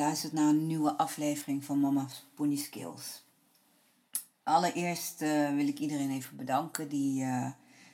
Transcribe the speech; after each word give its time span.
luistert 0.00 0.32
naar 0.32 0.48
een 0.48 0.66
nieuwe 0.66 0.96
aflevering 0.96 1.64
van 1.64 1.80
Mama's 1.80 2.26
Pony 2.34 2.56
Skills. 2.56 3.22
Allereerst 4.42 5.22
uh, 5.22 5.54
wil 5.54 5.68
ik 5.68 5.78
iedereen 5.78 6.10
even 6.10 6.36
bedanken 6.36 6.88
die 6.88 7.24
uh, 7.24 7.50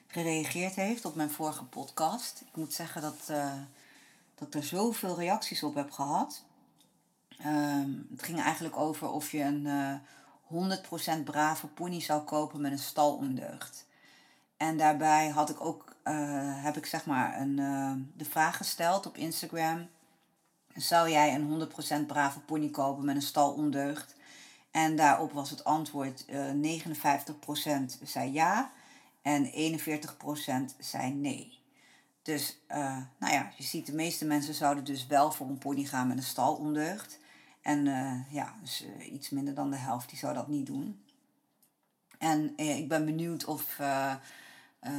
gereageerd 0.07 0.75
heeft 0.75 1.05
op 1.05 1.15
mijn 1.15 1.31
vorige 1.31 1.65
podcast. 1.65 2.41
Ik 2.41 2.57
moet 2.57 2.73
zeggen 2.73 3.03
dat, 3.03 3.27
uh, 3.31 3.53
dat 4.35 4.49
ik 4.49 4.55
er 4.55 4.65
zoveel 4.65 5.17
reacties 5.17 5.63
op 5.63 5.75
heb 5.75 5.91
gehad. 5.91 6.45
Ehm, 7.39 7.91
het 8.11 8.23
ging 8.23 8.41
eigenlijk 8.41 8.77
over 8.77 9.11
of 9.11 9.31
je 9.31 9.43
een 9.43 9.65
uh, 10.51 10.79
100% 11.21 11.25
brave 11.25 11.67
pony 11.67 12.01
zou 12.01 12.23
kopen 12.23 12.61
met 12.61 12.73
een 12.73 12.79
stalondeugd. 12.79 13.87
En 14.57 14.77
daarbij 14.77 15.29
had 15.29 15.51
ik 15.51 15.61
ook, 15.61 15.97
heb 16.63 16.77
ik 16.77 16.87
zeg 16.87 17.07
maar 17.07 17.41
een, 17.41 17.57
de 18.17 18.25
vraag 18.25 18.57
gesteld 18.57 19.07
op 19.07 19.17
Instagram. 19.17 19.89
Zou 20.77 21.11
jij 21.11 21.35
een 21.35 21.69
100% 22.03 22.07
brave 22.07 22.41
pony 22.41 22.71
kopen 22.71 23.05
met 23.05 23.17
een 23.17 23.23
stalondeugd? 23.23 24.15
En 24.71 24.97
daarop 24.97 25.33
was 25.33 25.51
het 25.51 25.65
antwoord 25.65 26.25
uh, 26.29 26.81
59% 26.81 28.03
zei 28.03 28.33
ja 28.33 28.73
en 29.23 29.51
41% 29.51 30.77
zei 30.79 31.13
nee. 31.13 31.59
Dus, 32.23 32.59
uh, 32.71 32.99
nou 33.19 33.33
ja, 33.33 33.53
je 33.57 33.63
ziet, 33.63 33.87
de 33.87 33.95
meeste 33.95 34.25
mensen 34.25 34.55
zouden 34.55 34.85
dus 34.85 35.07
wel 35.07 35.33
voor 35.33 35.49
een 35.49 35.59
pony 35.59 35.85
gaan 35.85 36.09
met 36.09 36.17
een 36.17 36.23
stalondeugd. 36.23 37.19
En 37.63 37.87
uh, 37.87 38.33
ja, 38.33 38.55
dus 38.61 38.85
iets 39.11 39.31
minder 39.31 39.55
dan 39.55 39.71
de 39.71 39.77
helft, 39.77 40.09
die 40.09 40.19
zou 40.19 40.35
dat 40.35 40.49
niet 40.49 40.67
doen. 40.67 41.05
En 42.19 42.57
ik 42.57 42.89
ben 42.89 43.05
benieuwd 43.05 43.45
of 43.45 43.79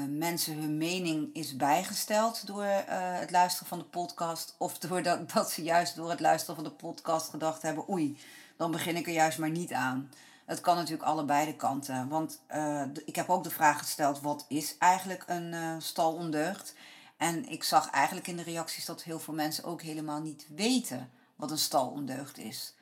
mensen 0.10 0.58
hun 0.58 0.78
mening 0.78 1.36
is 1.36 1.56
bijgesteld 1.56 2.48
door 2.48 2.64
het 2.64 3.32
luisteren 3.32 3.68
van 3.68 3.78
de 3.78 3.86
podcast. 3.86 4.56
Of 4.58 4.78
doordat 4.78 5.32
dat 5.34 5.52
ze 5.52 5.64
juist 5.64 5.96
door 5.96 6.10
het 6.10 6.20
luisteren 6.20 6.56
van 6.56 6.64
de 6.64 6.72
podcast 6.72 7.30
gedacht 7.30 7.62
hebben, 7.62 7.90
oei, 7.90 8.18
dan 8.58 8.72
begin 8.72 8.96
ik 8.96 9.08
er 9.08 9.14
juist 9.14 9.38
maar 9.38 9.50
niet 9.50 9.74
aan. 9.74 10.10
Het 10.48 10.62
kan 10.62 10.76
natuurlijk 10.76 11.04
allebei 11.04 11.46
de 11.46 11.56
kanten. 11.56 12.08
Want 12.08 12.42
uh, 12.56 12.82
ik 13.06 13.16
heb 13.16 13.30
ook 13.30 13.44
de 13.44 13.50
vraag 13.50 13.78
gesteld: 13.78 14.22
wat 14.22 14.46
is 14.48 14.78
eigenlijk 14.78 15.24
een 15.28 15.54
uh, 15.54 15.76
stalondeugd? 15.78 16.74
En 17.18 17.50
ik 17.50 17.64
zag 17.64 17.90
eigenlijk 17.90 18.28
in 18.28 18.38
de 18.38 18.44
reacties 18.44 18.86
dat 18.86 19.04
heel 19.04 19.20
veel 19.20 19.34
mensen 19.34 19.64
ook 19.64 19.82
helemaal 19.82 20.22
niet 20.22 20.48
weten 20.56 21.12
wat 21.36 21.52
een 21.52 21.58
stalondeugd 21.58 22.38
is. 22.38 22.74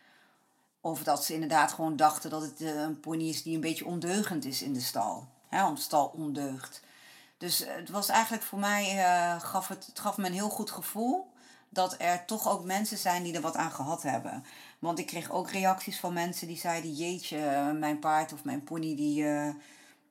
Of 0.81 1.03
dat 1.03 1.23
ze 1.23 1.33
inderdaad 1.33 1.73
gewoon 1.73 1.95
dachten 1.95 2.29
dat 2.29 2.41
het 2.41 2.61
uh, 2.61 2.81
een 2.81 2.99
pony 2.99 3.29
is 3.29 3.43
die 3.43 3.55
een 3.55 3.61
beetje 3.61 3.85
ondeugend 3.85 4.45
is 4.45 4.61
in 4.61 4.73
de 4.73 4.79
stal. 4.81 5.27
Hè, 5.47 5.67
om 5.67 5.77
stalondeugd. 5.77 6.81
Dus 7.37 7.65
het 7.67 7.89
was 7.89 8.09
eigenlijk 8.09 8.43
voor 8.43 8.59
mij, 8.59 8.95
gaf 9.39 9.67
het, 9.67 9.89
gaf 9.93 10.17
me 10.17 10.25
een 10.25 10.33
heel 10.33 10.49
goed 10.49 10.71
gevoel 10.71 11.33
dat 11.69 11.95
er 11.97 12.25
toch 12.25 12.47
ook 12.47 12.63
mensen 12.63 12.97
zijn 12.97 13.23
die 13.23 13.33
er 13.33 13.41
wat 13.41 13.55
aan 13.55 13.71
gehad 13.71 14.03
hebben. 14.03 14.45
Want 14.79 14.99
ik 14.99 15.05
kreeg 15.05 15.31
ook 15.31 15.51
reacties 15.51 15.99
van 15.99 16.13
mensen 16.13 16.47
die 16.47 16.57
zeiden: 16.57 16.93
Jeetje, 16.93 17.73
mijn 17.79 17.99
paard 17.99 18.33
of 18.33 18.43
mijn 18.43 18.63
pony, 18.63 18.95
die, 18.95 19.25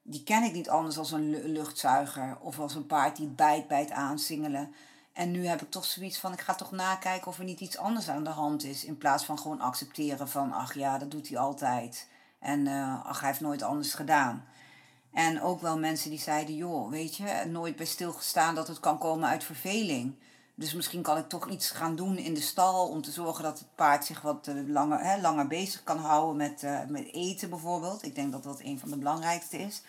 die 0.03 0.23
ken 0.23 0.43
ik 0.43 0.53
niet 0.53 0.69
anders 0.69 0.99
als 0.99 1.13
een 1.13 1.53
luchtzuiger. 1.53 2.39
Of 2.41 2.59
als 2.59 2.75
een 2.75 2.87
paard 2.87 3.17
die 3.17 3.29
bijt 3.29 3.69
bij 3.69 3.81
het 3.81 3.91
aansingelen. 3.91 4.75
En 5.13 5.31
nu 5.31 5.47
heb 5.47 5.63
ik 5.63 5.71
toch 5.71 5.85
zoiets 5.85 6.19
van: 6.19 6.33
ik 6.33 6.41
ga 6.41 6.55
toch 6.55 6.71
nakijken 6.71 7.27
of 7.27 7.39
er 7.39 7.45
niet 7.45 7.61
iets 7.61 7.79
anders 7.79 8.09
aan 8.09 8.25
de 8.25 8.31
hand 8.31 8.65
is. 8.65 8.85
In 8.85 8.99
plaats 8.99 9.25
van 9.25 9.39
gewoon 9.39 9.61
accepteren 9.61 10.29
van: 10.29 10.53
ach 10.53 10.75
ja, 10.75 10.99
dat 10.99 11.11
doet 11.11 11.29
hij 11.29 11.39
altijd. 11.39 12.09
En 12.39 12.67
ach, 13.05 13.21
hij 13.21 13.29
heeft 13.29 13.41
nooit 13.41 13.63
anders 13.63 13.95
gedaan. 13.95 14.45
En 15.15 15.43
ook 15.43 15.61
wel 15.61 15.79
mensen 15.79 16.11
die 16.11 16.19
zeiden: 16.19 16.55
joh, 16.55 16.91
weet 16.91 17.17
je, 17.17 17.45
nooit 17.49 17.77
bij 17.77 17.87
stilgestaan 17.87 18.55
dat 18.55 18.69
het 18.69 18.81
kan 18.81 18.99
komen 18.99 19.29
uit 19.29 19.45
verveling. 19.45 20.15
Dus 20.55 20.75
misschien 20.75 21.03
kan 21.03 21.19
ik 21.19 21.29
toch 21.29 21.49
iets 21.49 21.71
gaan 21.71 21.97
doen 21.97 22.17
in 22.17 22.35
de 22.35 22.41
stal 22.41 22.89
om 22.89 23.03
te 23.03 23.11
zorgen 23.11 23.45
dat 23.45 23.59
het 23.59 23.69
paard 23.75 24.05
zich 24.05 24.21
wat 24.21 24.47
eh, 24.47 24.55
langer, 24.67 24.99
hè, 24.99 25.21
langer 25.21 25.47
bezig 25.47 25.83
kan 25.83 25.99
houden 25.99 26.37
met, 26.37 26.63
uh, 26.63 26.81
met 26.89 27.13
eten 27.13 27.51
bijvoorbeeld. 27.51 28.05
Ik 28.05 28.15
denk 28.15 28.33
dat 28.33 28.43
dat 28.43 28.61
een 28.61 28.79
van 28.79 28.91
de 28.91 28.97
belangrijkste 28.97 29.57
is. 29.59 29.83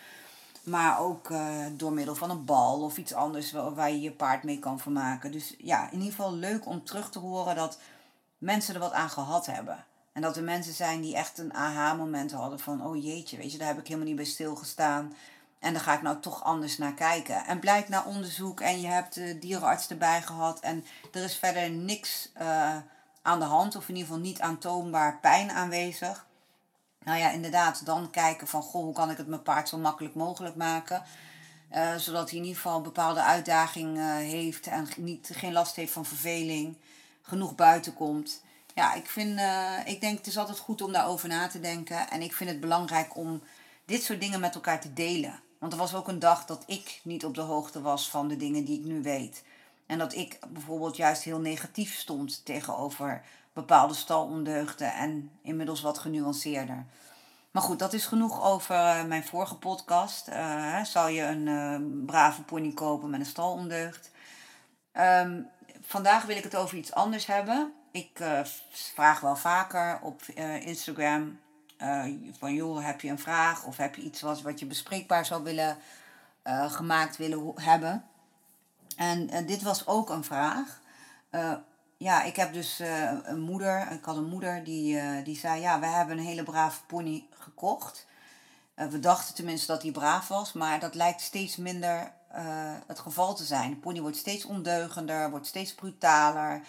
Maar 0.63 0.99
ook 0.99 1.29
uh, 1.29 1.65
door 1.71 1.93
middel 1.93 2.15
van 2.15 2.29
een 2.29 2.45
bal 2.45 2.81
of 2.81 2.97
iets 2.97 3.13
anders 3.13 3.51
waar 3.51 3.91
je 3.91 4.01
je 4.01 4.11
paard 4.11 4.43
mee 4.43 4.59
kan 4.59 4.79
vermaken. 4.79 5.31
Dus 5.31 5.55
ja, 5.57 5.85
in 5.91 5.97
ieder 5.97 6.13
geval 6.13 6.33
leuk 6.33 6.65
om 6.65 6.83
terug 6.83 7.09
te 7.09 7.19
horen 7.19 7.55
dat 7.55 7.79
mensen 8.37 8.73
er 8.73 8.79
wat 8.79 8.93
aan 8.93 9.09
gehad 9.09 9.45
hebben. 9.45 9.85
En 10.15 10.21
dat 10.21 10.37
er 10.37 10.43
mensen 10.43 10.73
zijn 10.73 11.01
die 11.01 11.15
echt 11.15 11.37
een 11.37 11.53
aha-moment 11.53 12.31
hadden 12.31 12.59
van, 12.59 12.85
oh 12.85 13.03
jeetje, 13.03 13.37
weet 13.37 13.51
je, 13.51 13.57
daar 13.57 13.67
heb 13.67 13.79
ik 13.79 13.87
helemaal 13.87 14.07
niet 14.07 14.15
bij 14.15 14.25
stilgestaan. 14.25 15.13
En 15.59 15.73
daar 15.73 15.81
ga 15.81 15.93
ik 15.93 16.01
nou 16.01 16.19
toch 16.19 16.43
anders 16.43 16.77
naar 16.77 16.93
kijken. 16.93 17.45
En 17.45 17.59
blijkt 17.59 17.89
na 17.89 18.03
onderzoek 18.03 18.59
en 18.59 18.81
je 18.81 18.87
hebt 18.87 19.13
de 19.13 19.39
dierenarts 19.39 19.87
erbij 19.87 20.21
gehad 20.21 20.59
en 20.59 20.85
er 21.11 21.23
is 21.23 21.35
verder 21.35 21.69
niks 21.69 22.31
uh, 22.41 22.75
aan 23.21 23.39
de 23.39 23.45
hand, 23.45 23.75
of 23.75 23.89
in 23.89 23.95
ieder 23.95 24.07
geval 24.07 24.23
niet 24.23 24.41
aantoonbaar 24.41 25.19
pijn 25.19 25.51
aanwezig. 25.51 26.25
Nou 27.03 27.19
ja, 27.19 27.29
inderdaad, 27.31 27.85
dan 27.85 28.09
kijken 28.09 28.47
van 28.47 28.61
goh, 28.61 28.83
hoe 28.83 28.93
kan 28.93 29.09
ik 29.09 29.17
het 29.17 29.27
mijn 29.27 29.43
paard 29.43 29.69
zo 29.69 29.77
makkelijk 29.77 30.15
mogelijk 30.15 30.55
maken. 30.55 31.03
Uh, 31.71 31.95
zodat 31.95 32.29
hij 32.29 32.39
in 32.39 32.45
ieder 32.45 32.61
geval 32.61 32.77
een 32.77 32.83
bepaalde 32.83 33.21
uitdaging 33.21 33.97
uh, 33.97 34.15
heeft 34.15 34.67
en 34.67 34.87
niet, 34.97 35.29
geen 35.33 35.53
last 35.53 35.75
heeft 35.75 35.93
van 35.93 36.05
verveling, 36.05 36.77
genoeg 37.21 37.55
buiten 37.55 37.93
komt. 37.93 38.43
Ja, 38.75 38.93
ik, 38.93 39.09
vind, 39.09 39.39
ik 39.85 40.01
denk 40.01 40.17
het 40.17 40.27
is 40.27 40.37
altijd 40.37 40.59
goed 40.59 40.81
om 40.81 40.91
daarover 40.91 41.29
na 41.29 41.47
te 41.47 41.59
denken. 41.59 42.09
En 42.09 42.21
ik 42.21 42.33
vind 42.33 42.49
het 42.49 42.59
belangrijk 42.59 43.15
om 43.15 43.41
dit 43.85 44.03
soort 44.03 44.21
dingen 44.21 44.39
met 44.39 44.55
elkaar 44.55 44.81
te 44.81 44.93
delen. 44.93 45.39
Want 45.59 45.73
er 45.73 45.79
was 45.79 45.95
ook 45.95 46.07
een 46.07 46.19
dag 46.19 46.45
dat 46.45 46.63
ik 46.65 46.99
niet 47.03 47.25
op 47.25 47.35
de 47.35 47.41
hoogte 47.41 47.81
was 47.81 48.09
van 48.09 48.27
de 48.27 48.37
dingen 48.37 48.65
die 48.65 48.79
ik 48.79 48.85
nu 48.85 49.01
weet. 49.01 49.43
En 49.85 49.97
dat 49.97 50.13
ik 50.13 50.39
bijvoorbeeld 50.49 50.95
juist 50.95 51.23
heel 51.23 51.39
negatief 51.39 51.95
stond 51.95 52.45
tegenover 52.45 53.21
bepaalde 53.53 53.93
stalondeugden 53.93 54.93
en 54.93 55.31
inmiddels 55.41 55.81
wat 55.81 55.97
genuanceerder. 55.97 56.85
Maar 57.51 57.63
goed, 57.63 57.79
dat 57.79 57.93
is 57.93 58.05
genoeg 58.05 58.43
over 58.43 58.75
eh, 58.75 59.03
mijn 59.03 59.23
vorige 59.23 59.55
podcast. 59.55 60.27
Uh, 60.29 60.83
zou 60.83 61.11
je 61.11 61.21
een 61.21 62.03
brave 62.05 62.41
pony 62.41 62.73
kopen 62.73 63.09
met 63.09 63.19
een 63.19 63.25
stalondeugd? 63.25 64.11
Um, 64.93 65.47
vandaag 65.81 66.25
wil 66.25 66.37
ik 66.37 66.43
het 66.43 66.55
over 66.55 66.77
iets 66.77 66.93
anders 66.93 67.25
hebben. 67.25 67.73
Ik 67.95 68.19
uh, 68.19 68.39
vraag 68.69 69.19
wel 69.19 69.35
vaker 69.35 70.00
op 70.01 70.22
Instagram 70.61 71.39
uh, 71.81 72.03
van 72.38 72.53
joh, 72.53 72.85
heb 72.85 73.01
je 73.01 73.09
een 73.09 73.19
vraag 73.19 73.66
of 73.66 73.78
heb 73.78 73.95
je 73.95 74.01
iets 74.01 74.22
wat, 74.22 74.41
wat 74.41 74.59
je 74.59 74.66
bespreekbaar 74.66 75.25
zou 75.25 75.44
willen 75.44 75.78
gemaakt 76.67 77.17
willen 77.17 77.51
hebben. 77.61 78.05
En 78.95 79.45
dit 79.45 79.61
was 79.61 79.88
ook 79.88 80.09
een 80.09 80.23
vraag. 80.23 80.81
ja, 81.97 82.23
ik 82.23 82.35
heb 82.35 82.53
dus 82.53 82.79
een 83.23 83.41
moeder, 83.41 83.91
ik 83.91 84.05
had 84.05 84.17
een 84.17 84.29
moeder 84.29 84.64
die, 84.64 85.23
die 85.23 85.37
zei, 85.37 85.61
ja, 85.61 85.79
we 85.79 85.85
hebben 85.85 86.17
een 86.17 86.23
hele 86.23 86.43
brave 86.43 86.85
pony 86.85 87.28
gekocht. 87.40 88.08
we 88.73 88.99
dachten 88.99 89.35
tenminste 89.35 89.72
dat 89.72 89.81
hij 89.81 89.91
braaf 89.91 90.28
was, 90.28 90.53
maar 90.53 90.79
dat 90.79 90.96
lijkt 90.96 91.22
steeds 91.22 91.55
minder 91.55 92.11
het 92.87 92.99
geval 92.99 93.35
te 93.35 93.43
zijn. 93.43 93.69
De 93.69 93.75
pony 93.75 94.02
wordt 94.02 94.17
steeds 94.17 94.46
ondeugender, 94.46 95.29
wordt 95.29 95.47
steeds 95.47 95.75
brutaler, 95.75 96.61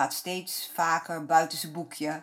gaat 0.00 0.12
steeds 0.12 0.70
vaker 0.74 1.26
buiten 1.26 1.58
zijn 1.58 1.72
boekje. 1.72 2.22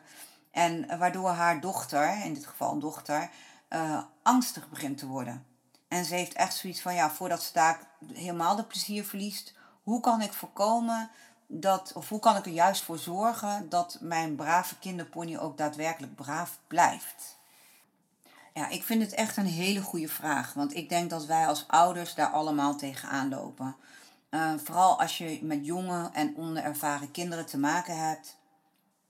En 0.51 0.97
waardoor 0.97 1.29
haar 1.29 1.61
dochter, 1.61 2.23
in 2.23 2.33
dit 2.33 2.45
geval 2.47 2.71
een 2.71 2.79
dochter, 2.79 3.29
uh, 3.69 4.01
angstig 4.23 4.69
begint 4.69 4.97
te 4.97 5.07
worden. 5.07 5.45
En 5.87 6.05
ze 6.05 6.15
heeft 6.15 6.33
echt 6.33 6.55
zoiets 6.55 6.81
van, 6.81 6.93
ja, 6.93 7.11
voordat 7.11 7.43
ze 7.43 7.53
daar 7.53 7.79
helemaal 8.13 8.55
de 8.55 8.63
plezier 8.63 9.05
verliest, 9.05 9.53
hoe 9.83 9.99
kan 9.99 10.21
ik 10.21 10.33
voorkomen 10.33 11.09
dat, 11.47 11.91
of 11.93 12.09
hoe 12.09 12.19
kan 12.19 12.35
ik 12.35 12.45
er 12.45 12.51
juist 12.51 12.83
voor 12.83 12.97
zorgen 12.97 13.69
dat 13.69 13.97
mijn 14.01 14.35
brave 14.35 14.75
kinderpony 14.79 15.37
ook 15.37 15.57
daadwerkelijk 15.57 16.15
braaf 16.15 16.59
blijft? 16.67 17.37
Ja, 18.53 18.67
ik 18.67 18.83
vind 18.83 19.01
het 19.01 19.13
echt 19.13 19.37
een 19.37 19.45
hele 19.45 19.81
goede 19.81 20.09
vraag, 20.09 20.53
want 20.53 20.75
ik 20.75 20.89
denk 20.89 21.09
dat 21.09 21.25
wij 21.25 21.47
als 21.47 21.67
ouders 21.67 22.15
daar 22.15 22.31
allemaal 22.31 22.75
tegenaan 22.75 23.29
lopen. 23.29 23.75
Uh, 24.29 24.53
vooral 24.63 24.99
als 24.99 25.17
je 25.17 25.39
met 25.41 25.65
jonge 25.65 26.09
en 26.13 26.37
onervaren 26.37 27.11
kinderen 27.11 27.45
te 27.45 27.57
maken 27.57 28.07
hebt, 28.07 28.37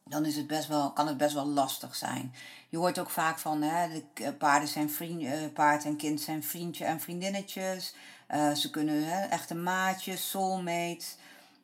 dan 0.04 0.26
is 0.26 0.36
het 0.36 0.48
best 0.48 0.68
wel, 0.68 0.92
kan 0.92 1.08
het 1.08 1.18
best 1.18 1.34
wel 1.34 1.48
lastig 1.48 1.96
zijn. 1.96 2.34
Je 2.70 2.78
hoort 2.78 3.00
ook 3.00 3.10
vaak 3.10 3.40
van 3.40 3.62
hè, 3.62 4.04
de 4.14 4.34
paarden 4.34 4.70
zijn 4.70 4.90
vriend, 4.90 5.22
uh, 5.22 5.34
paard 5.54 5.86
en 5.86 5.96
kind 5.96 6.22
zijn 6.22 6.44
vriendje 6.44 6.86
en 6.86 7.00
vriendinnetjes. 7.00 7.96
Uh, 8.36 8.54
ze 8.54 8.70
kunnen 8.70 9.06
hè, 9.08 9.26
echte 9.26 9.56
maatjes, 9.56 10.30
soulmates. 10.30 11.16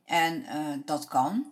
En 0.06 0.46
dat 0.86 1.06
kan. 1.06 1.46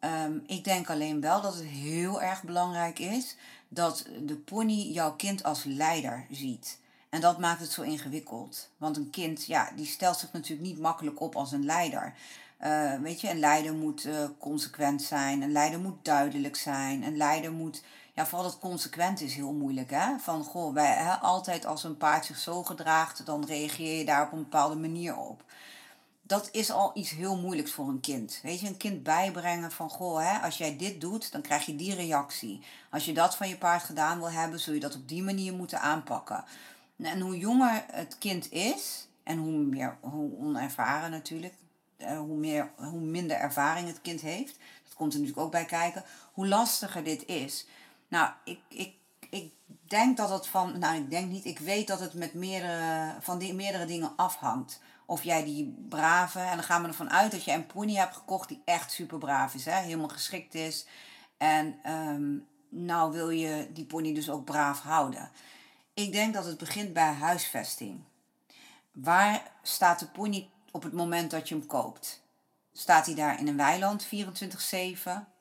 Um, 0.00 0.42
ik 0.46 0.64
denk 0.64 0.90
alleen 0.90 1.20
wel 1.20 1.40
dat 1.40 1.54
het 1.54 1.64
heel 1.64 2.22
erg 2.22 2.42
belangrijk 2.42 2.98
is 2.98 3.36
dat 3.68 4.06
de 4.22 4.36
pony 4.36 4.92
jouw 4.92 5.12
kind 5.12 5.42
als 5.42 5.64
leider 5.64 6.26
ziet. 6.30 6.78
En 7.12 7.20
dat 7.20 7.38
maakt 7.38 7.60
het 7.60 7.70
zo 7.70 7.82
ingewikkeld. 7.82 8.68
Want 8.76 8.96
een 8.96 9.10
kind, 9.10 9.44
ja, 9.44 9.70
die 9.76 9.86
stelt 9.86 10.16
zich 10.16 10.32
natuurlijk 10.32 10.68
niet 10.68 10.78
makkelijk 10.78 11.20
op 11.20 11.36
als 11.36 11.52
een 11.52 11.64
leider. 11.64 12.14
Uh, 12.64 12.94
weet 13.00 13.20
je, 13.20 13.30
een 13.30 13.38
leider 13.38 13.74
moet 13.74 14.04
uh, 14.04 14.24
consequent 14.38 15.02
zijn. 15.02 15.42
Een 15.42 15.52
leider 15.52 15.80
moet 15.80 16.04
duidelijk 16.04 16.56
zijn. 16.56 17.02
Een 17.02 17.16
leider 17.16 17.52
moet, 17.52 17.82
ja, 18.14 18.26
vooral 18.26 18.50
dat 18.50 18.58
consequent 18.58 19.20
is 19.20 19.34
heel 19.34 19.52
moeilijk, 19.52 19.90
hè. 19.90 20.18
Van, 20.18 20.44
goh, 20.44 20.74
wij, 20.74 20.94
hè, 20.94 21.12
altijd 21.12 21.66
als 21.66 21.84
een 21.84 21.96
paard 21.96 22.24
zich 22.24 22.38
zo 22.38 22.62
gedraagt, 22.62 23.26
dan 23.26 23.44
reageer 23.44 23.98
je 23.98 24.04
daar 24.04 24.26
op 24.26 24.32
een 24.32 24.42
bepaalde 24.42 24.76
manier 24.76 25.16
op 25.16 25.44
dat 26.22 26.48
is 26.52 26.70
al 26.70 26.90
iets 26.94 27.10
heel 27.10 27.36
moeilijks 27.36 27.72
voor 27.72 27.88
een 27.88 28.00
kind. 28.00 28.40
Weet 28.42 28.60
je, 28.60 28.66
een 28.66 28.76
kind 28.76 29.02
bijbrengen 29.02 29.72
van, 29.72 29.90
goh, 29.90 30.18
hè, 30.18 30.38
als 30.38 30.58
jij 30.58 30.76
dit 30.76 31.00
doet, 31.00 31.32
dan 31.32 31.40
krijg 31.40 31.66
je 31.66 31.76
die 31.76 31.94
reactie. 31.94 32.60
Als 32.90 33.04
je 33.04 33.12
dat 33.12 33.36
van 33.36 33.48
je 33.48 33.56
paard 33.56 33.82
gedaan 33.82 34.18
wil 34.18 34.30
hebben, 34.30 34.60
zul 34.60 34.74
je 34.74 34.80
dat 34.80 34.94
op 34.94 35.08
die 35.08 35.22
manier 35.22 35.52
moeten 35.52 35.80
aanpakken. 35.80 36.44
En 37.04 37.20
hoe 37.20 37.38
jonger 37.38 37.84
het 37.90 38.18
kind 38.18 38.52
is, 38.52 39.08
en 39.22 39.38
hoe, 39.38 39.58
meer, 39.58 39.96
hoe 40.00 40.38
onervaren 40.38 41.10
natuurlijk, 41.10 41.54
eh, 41.96 42.18
hoe, 42.18 42.36
meer, 42.36 42.70
hoe 42.76 43.00
minder 43.00 43.36
ervaring 43.36 43.86
het 43.86 44.00
kind 44.00 44.20
heeft, 44.20 44.58
dat 44.84 44.94
komt 44.94 45.12
er 45.12 45.18
natuurlijk 45.18 45.46
ook 45.46 45.52
bij 45.52 45.64
kijken, 45.64 46.04
hoe 46.32 46.46
lastiger 46.46 47.04
dit 47.04 47.26
is. 47.26 47.66
Nou, 48.08 48.30
ik, 48.44 48.60
ik, 48.68 48.94
ik 49.30 49.52
denk 49.86 50.16
dat 50.16 50.30
het 50.30 50.46
van, 50.46 50.78
nou 50.78 50.96
ik 50.96 51.10
denk 51.10 51.30
niet, 51.30 51.44
ik 51.44 51.58
weet 51.58 51.86
dat 51.86 52.00
het 52.00 52.14
met 52.14 52.34
meerdere, 52.34 53.14
van 53.20 53.38
die, 53.38 53.54
meerdere 53.54 53.84
dingen 53.84 54.12
afhangt. 54.16 54.80
Of 55.06 55.22
jij 55.22 55.44
die 55.44 55.76
brave, 55.88 56.38
en 56.40 56.56
dan 56.56 56.64
gaan 56.64 56.82
we 56.82 56.88
ervan 56.88 57.10
uit 57.10 57.30
dat 57.30 57.44
je 57.44 57.52
een 57.52 57.66
pony 57.66 57.94
hebt 57.94 58.16
gekocht 58.16 58.48
die 58.48 58.62
echt 58.64 58.92
super 58.92 59.18
braaf 59.18 59.54
is, 59.54 59.64
hè? 59.64 59.80
helemaal 59.80 60.08
geschikt 60.08 60.54
is. 60.54 60.86
En 61.36 61.90
um, 61.92 62.46
nou 62.68 63.12
wil 63.12 63.30
je 63.30 63.68
die 63.72 63.84
pony 63.84 64.14
dus 64.14 64.30
ook 64.30 64.44
braaf 64.44 64.80
houden. 64.80 65.30
Ik 65.94 66.12
denk 66.12 66.34
dat 66.34 66.44
het 66.44 66.58
begint 66.58 66.92
bij 66.92 67.12
huisvesting. 67.12 68.00
Waar 68.92 69.42
staat 69.62 69.98
de 69.98 70.06
pony 70.06 70.48
op 70.70 70.82
het 70.82 70.92
moment 70.92 71.30
dat 71.30 71.48
je 71.48 71.54
hem 71.54 71.66
koopt? 71.66 72.22
Staat 72.72 73.06
hij 73.06 73.14
daar 73.14 73.38
in 73.38 73.48
een 73.48 73.56
weiland 73.56 74.06
24-7? 74.06 74.08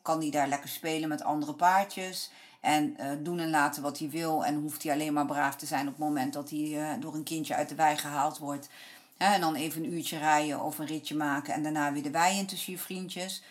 Kan 0.02 0.20
hij 0.20 0.30
daar 0.32 0.48
lekker 0.48 0.70
spelen 0.70 1.10
met 1.10 1.24
andere 1.24 1.54
paardjes? 1.54 2.32
En 2.60 2.98
uh, 3.00 3.12
doen 3.20 3.40
en 3.40 3.50
laten 3.50 3.84
wat 3.84 4.00
hij 4.00 4.10
wil. 4.10 4.46
En 4.46 4.56
hoeft 4.56 4.84
hij 4.84 4.94
alleen 4.94 5.14
maar 5.14 5.26
braaf 5.26 5.56
te 5.56 5.66
zijn 5.66 5.88
op 5.88 5.94
het 5.94 6.04
moment 6.04 6.34
dat 6.34 6.50
hij 6.50 6.60
uh, 6.60 6.90
door 7.00 7.16
een 7.16 7.24
kindje 7.24 7.56
uit 7.56 7.70
de 7.70 7.76
wei 7.76 7.98
gehaald 7.98 8.38
wordt. 8.38 8.70
En 9.18 9.42
dan 9.42 9.56
even 9.56 9.84
een 9.84 9.94
uurtje 9.94 10.18
rijden 10.18 10.62
of 10.62 10.80
een 10.80 10.86
ritje 10.86 11.16
maken 11.16 11.54
en 11.54 11.64
daarna 11.64 11.94
weer 11.94 12.04
de 12.04 12.12
wei 12.12 12.38
in 12.38 12.46
tussen 12.46 12.74
je 12.74 12.80
vriendjes. 12.80 13.44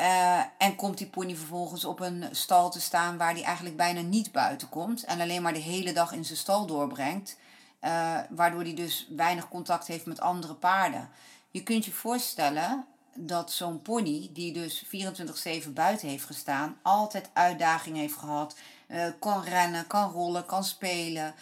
Uh, 0.00 0.40
en 0.58 0.76
komt 0.76 0.98
die 0.98 1.06
pony 1.06 1.36
vervolgens 1.36 1.84
op 1.84 2.00
een 2.00 2.24
stal 2.30 2.70
te 2.70 2.80
staan 2.80 3.16
waar 3.16 3.34
die 3.34 3.44
eigenlijk 3.44 3.76
bijna 3.76 4.00
niet 4.00 4.32
buiten 4.32 4.68
komt 4.68 5.04
en 5.04 5.20
alleen 5.20 5.42
maar 5.42 5.52
de 5.52 5.58
hele 5.58 5.92
dag 5.92 6.12
in 6.12 6.24
zijn 6.24 6.38
stal 6.38 6.66
doorbrengt, 6.66 7.36
uh, 7.80 8.18
waardoor 8.30 8.62
hij 8.62 8.74
dus 8.74 9.08
weinig 9.16 9.48
contact 9.48 9.86
heeft 9.86 10.06
met 10.06 10.20
andere 10.20 10.54
paarden. 10.54 11.08
Je 11.50 11.62
kunt 11.62 11.84
je 11.84 11.92
voorstellen 11.92 12.84
dat 13.14 13.52
zo'n 13.52 13.82
pony, 13.82 14.30
die 14.32 14.52
dus 14.52 14.84
24-7 15.66 15.72
buiten 15.72 16.08
heeft 16.08 16.24
gestaan, 16.24 16.78
altijd 16.82 17.30
uitdaging 17.32 17.96
heeft 17.96 18.16
gehad, 18.16 18.56
uh, 18.88 19.04
kan 19.18 19.42
rennen, 19.42 19.86
kan 19.86 20.10
rollen, 20.10 20.46
kan 20.46 20.64
spelen, 20.64 21.34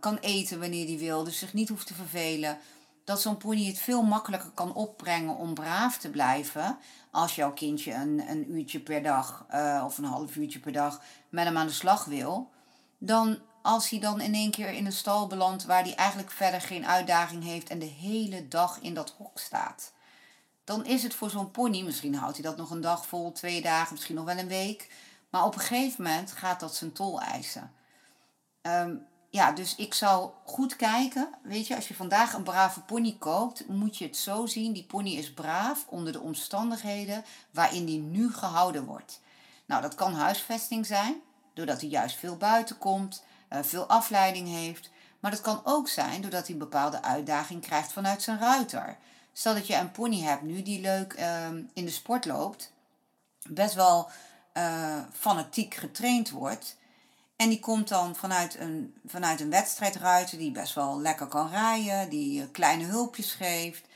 kan 0.00 0.16
eten 0.16 0.60
wanneer 0.60 0.86
hij 0.86 0.98
wil, 0.98 1.24
dus 1.24 1.38
zich 1.38 1.52
niet 1.52 1.68
hoeft 1.68 1.86
te 1.86 1.94
vervelen. 1.94 2.58
Dat 3.04 3.20
zo'n 3.20 3.36
pony 3.36 3.66
het 3.66 3.78
veel 3.78 4.02
makkelijker 4.02 4.50
kan 4.50 4.74
opbrengen 4.74 5.36
om 5.36 5.54
braaf 5.54 5.98
te 5.98 6.10
blijven. 6.10 6.78
Als 7.10 7.34
jouw 7.34 7.52
kindje 7.52 7.92
een, 7.92 8.28
een 8.28 8.52
uurtje 8.52 8.80
per 8.80 9.02
dag 9.02 9.46
uh, 9.54 9.82
of 9.86 9.98
een 9.98 10.04
half 10.04 10.36
uurtje 10.36 10.58
per 10.58 10.72
dag 10.72 11.02
met 11.28 11.44
hem 11.44 11.56
aan 11.56 11.66
de 11.66 11.72
slag 11.72 12.04
wil. 12.04 12.50
Dan 12.98 13.38
als 13.62 13.90
hij 13.90 14.00
dan 14.00 14.20
in 14.20 14.34
één 14.34 14.50
keer 14.50 14.68
in 14.68 14.86
een 14.86 14.92
stal 14.92 15.26
belandt 15.26 15.64
waar 15.64 15.82
hij 15.82 15.94
eigenlijk 15.94 16.30
verder 16.30 16.60
geen 16.60 16.86
uitdaging 16.86 17.44
heeft 17.44 17.68
en 17.68 17.78
de 17.78 17.84
hele 17.84 18.48
dag 18.48 18.78
in 18.80 18.94
dat 18.94 19.14
hok 19.18 19.38
staat. 19.38 19.92
Dan 20.64 20.84
is 20.84 21.02
het 21.02 21.14
voor 21.14 21.30
zo'n 21.30 21.50
pony, 21.50 21.82
misschien 21.82 22.14
houdt 22.14 22.36
hij 22.36 22.44
dat 22.44 22.56
nog 22.56 22.70
een 22.70 22.80
dag 22.80 23.06
vol, 23.06 23.32
twee 23.32 23.62
dagen, 23.62 23.92
misschien 23.92 24.14
nog 24.14 24.24
wel 24.24 24.38
een 24.38 24.48
week. 24.48 24.90
Maar 25.30 25.44
op 25.44 25.54
een 25.54 25.60
gegeven 25.60 26.02
moment 26.02 26.32
gaat 26.32 26.60
dat 26.60 26.74
zijn 26.74 26.92
tol 26.92 27.20
eisen. 27.20 27.72
Um, 28.62 29.06
ja, 29.34 29.52
dus 29.52 29.74
ik 29.74 29.94
zou 29.94 30.30
goed 30.44 30.76
kijken. 30.76 31.28
Weet 31.42 31.66
je, 31.66 31.74
als 31.74 31.88
je 31.88 31.94
vandaag 31.94 32.32
een 32.32 32.42
brave 32.42 32.80
pony 32.80 33.16
koopt, 33.18 33.68
moet 33.68 33.96
je 33.96 34.04
het 34.04 34.16
zo 34.16 34.46
zien. 34.46 34.72
Die 34.72 34.84
pony 34.84 35.10
is 35.10 35.32
braaf 35.32 35.84
onder 35.88 36.12
de 36.12 36.20
omstandigheden 36.20 37.24
waarin 37.50 37.84
die 37.84 37.98
nu 37.98 38.32
gehouden 38.32 38.84
wordt. 38.84 39.20
Nou, 39.66 39.82
dat 39.82 39.94
kan 39.94 40.14
huisvesting 40.14 40.86
zijn, 40.86 41.20
doordat 41.54 41.80
hij 41.80 41.90
juist 41.90 42.16
veel 42.16 42.36
buiten 42.36 42.78
komt, 42.78 43.22
uh, 43.52 43.58
veel 43.62 43.86
afleiding 43.86 44.48
heeft. 44.48 44.90
Maar 45.20 45.30
dat 45.30 45.40
kan 45.40 45.60
ook 45.64 45.88
zijn 45.88 46.20
doordat 46.20 46.42
hij 46.42 46.52
een 46.52 46.58
bepaalde 46.58 47.02
uitdaging 47.02 47.62
krijgt 47.62 47.92
vanuit 47.92 48.22
zijn 48.22 48.38
ruiter. 48.38 48.96
Stel 49.32 49.54
dat 49.54 49.66
je 49.66 49.76
een 49.76 49.92
pony 49.92 50.20
hebt 50.20 50.42
nu 50.42 50.62
die 50.62 50.80
leuk 50.80 51.12
uh, 51.18 51.46
in 51.72 51.84
de 51.84 51.90
sport 51.90 52.24
loopt, 52.24 52.72
best 53.48 53.74
wel 53.74 54.10
uh, 54.52 54.98
fanatiek 55.12 55.74
getraind 55.74 56.30
wordt 56.30 56.76
en 57.36 57.48
die 57.48 57.60
komt 57.60 57.88
dan 57.88 58.16
vanuit 58.16 58.58
een, 58.58 58.94
vanuit 59.06 59.40
een 59.40 59.50
wedstrijdruiter 59.50 60.38
die 60.38 60.52
best 60.52 60.74
wel 60.74 61.00
lekker 61.00 61.26
kan 61.26 61.48
rijden, 61.48 62.10
die 62.10 62.50
kleine 62.50 62.84
hulpjes 62.84 63.32
geeft. 63.32 63.86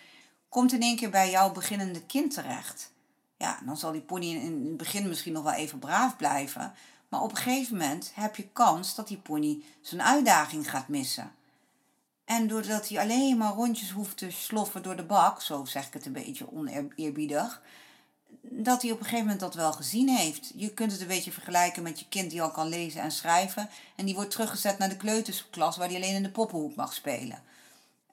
Komt 0.49 0.73
in 0.73 0.83
één 0.83 0.97
keer 0.97 1.11
bij 1.11 1.31
jouw 1.31 1.53
beginnende 1.53 2.03
kind 2.03 2.35
terecht. 2.35 2.93
Ja, 3.37 3.59
dan 3.65 3.77
zal 3.77 3.93
die 3.93 4.01
pony 4.01 4.35
in 4.35 4.67
het 4.67 4.77
begin 4.77 5.09
misschien 5.09 5.33
nog 5.33 5.43
wel 5.43 5.53
even 5.53 5.79
braaf 5.79 6.17
blijven. 6.17 6.75
Maar 7.09 7.23
op 7.23 7.31
een 7.31 7.37
gegeven 7.37 7.77
moment 7.77 8.13
heb 8.15 8.37
je 8.37 8.49
kans 8.53 8.95
dat 8.95 9.09
die 9.09 9.17
pony 9.17 9.63
zijn 9.81 10.03
uitdaging 10.03 10.71
gaat 10.71 10.89
missen. 10.89 11.33
En 12.25 12.49
doordat 12.49 12.89
hij 12.89 13.01
alleen 13.01 13.37
maar 13.37 13.53
rondjes 13.53 13.91
hoeft 13.91 14.17
te 14.17 14.31
sloffen 14.31 14.83
door 14.83 14.97
de 14.97 15.05
bak, 15.05 15.41
zo 15.41 15.65
zeg 15.65 15.87
ik 15.87 15.93
het 15.93 16.07
een 16.07 16.13
beetje 16.13 16.53
oneerbiedig, 16.53 17.63
dat 18.41 18.83
hij 18.83 18.91
op 18.91 18.99
een 18.99 19.05
gegeven 19.05 19.25
moment 19.25 19.41
dat 19.41 19.55
wel 19.55 19.73
gezien 19.73 20.09
heeft. 20.09 20.53
Je 20.55 20.75
kunt 20.75 20.93
het 20.93 21.01
een 21.01 21.07
beetje 21.07 21.33
vergelijken 21.33 21.83
met 21.83 21.99
je 21.99 22.09
kind 22.09 22.31
die 22.31 22.43
al 22.43 22.51
kan 22.51 22.69
lezen 22.69 23.01
en 23.01 23.13
schrijven. 23.13 23.71
En 23.97 24.05
die 24.05 24.15
wordt 24.15 24.31
teruggezet 24.31 24.79
naar 24.79 24.89
de 24.89 24.97
kleutersklas 24.97 25.77
waar 25.77 25.89
hij 25.89 25.97
alleen 25.97 26.15
in 26.15 26.23
de 26.23 26.31
poppenhoek 26.31 26.75
mag 26.75 26.95
spelen. 26.95 27.43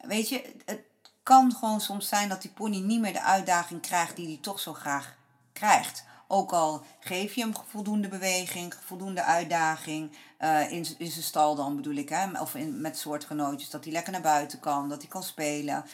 Weet 0.02 0.30
je, 0.30 0.54
het 0.66 0.82
kan 1.24 1.54
gewoon 1.54 1.82
soms 1.82 2.08
zijn 2.08 2.30
dat 2.30 2.42
die 2.42 2.52
pony 2.52 2.80
niet 2.80 3.00
meer 3.00 3.14
de 3.14 3.22
uitdaging 3.22 3.82
krijgt 3.82 4.16
die 4.16 4.28
hij 4.28 4.38
toch 4.42 4.60
zo 4.60 4.74
graag 4.74 5.16
krijgt. 5.54 6.04
Ook 6.28 6.52
al 6.52 6.84
geef 7.00 7.36
je 7.36 7.42
hem 7.42 7.54
voldoende 7.68 8.08
beweging, 8.08 8.74
voldoende 8.86 9.24
uitdaging. 9.24 10.12
Uh, 10.40 10.72
in, 10.72 10.86
in 10.98 11.12
zijn 11.12 11.24
stal 11.24 11.56
dan 11.56 11.76
bedoel 11.76 11.96
ik, 11.96 12.10
hè? 12.10 12.42
of 12.42 12.56
in, 12.56 12.82
met 12.82 12.98
soortgenootjes. 12.98 13.70
Dat 13.70 13.84
hij 13.84 13.94
lekker 13.94 14.12
naar 14.12 14.22
buiten 14.22 14.60
kan, 14.60 14.90
dat 14.90 15.02
hij 15.02 15.10
kan 15.10 15.24
spelen 15.24 15.86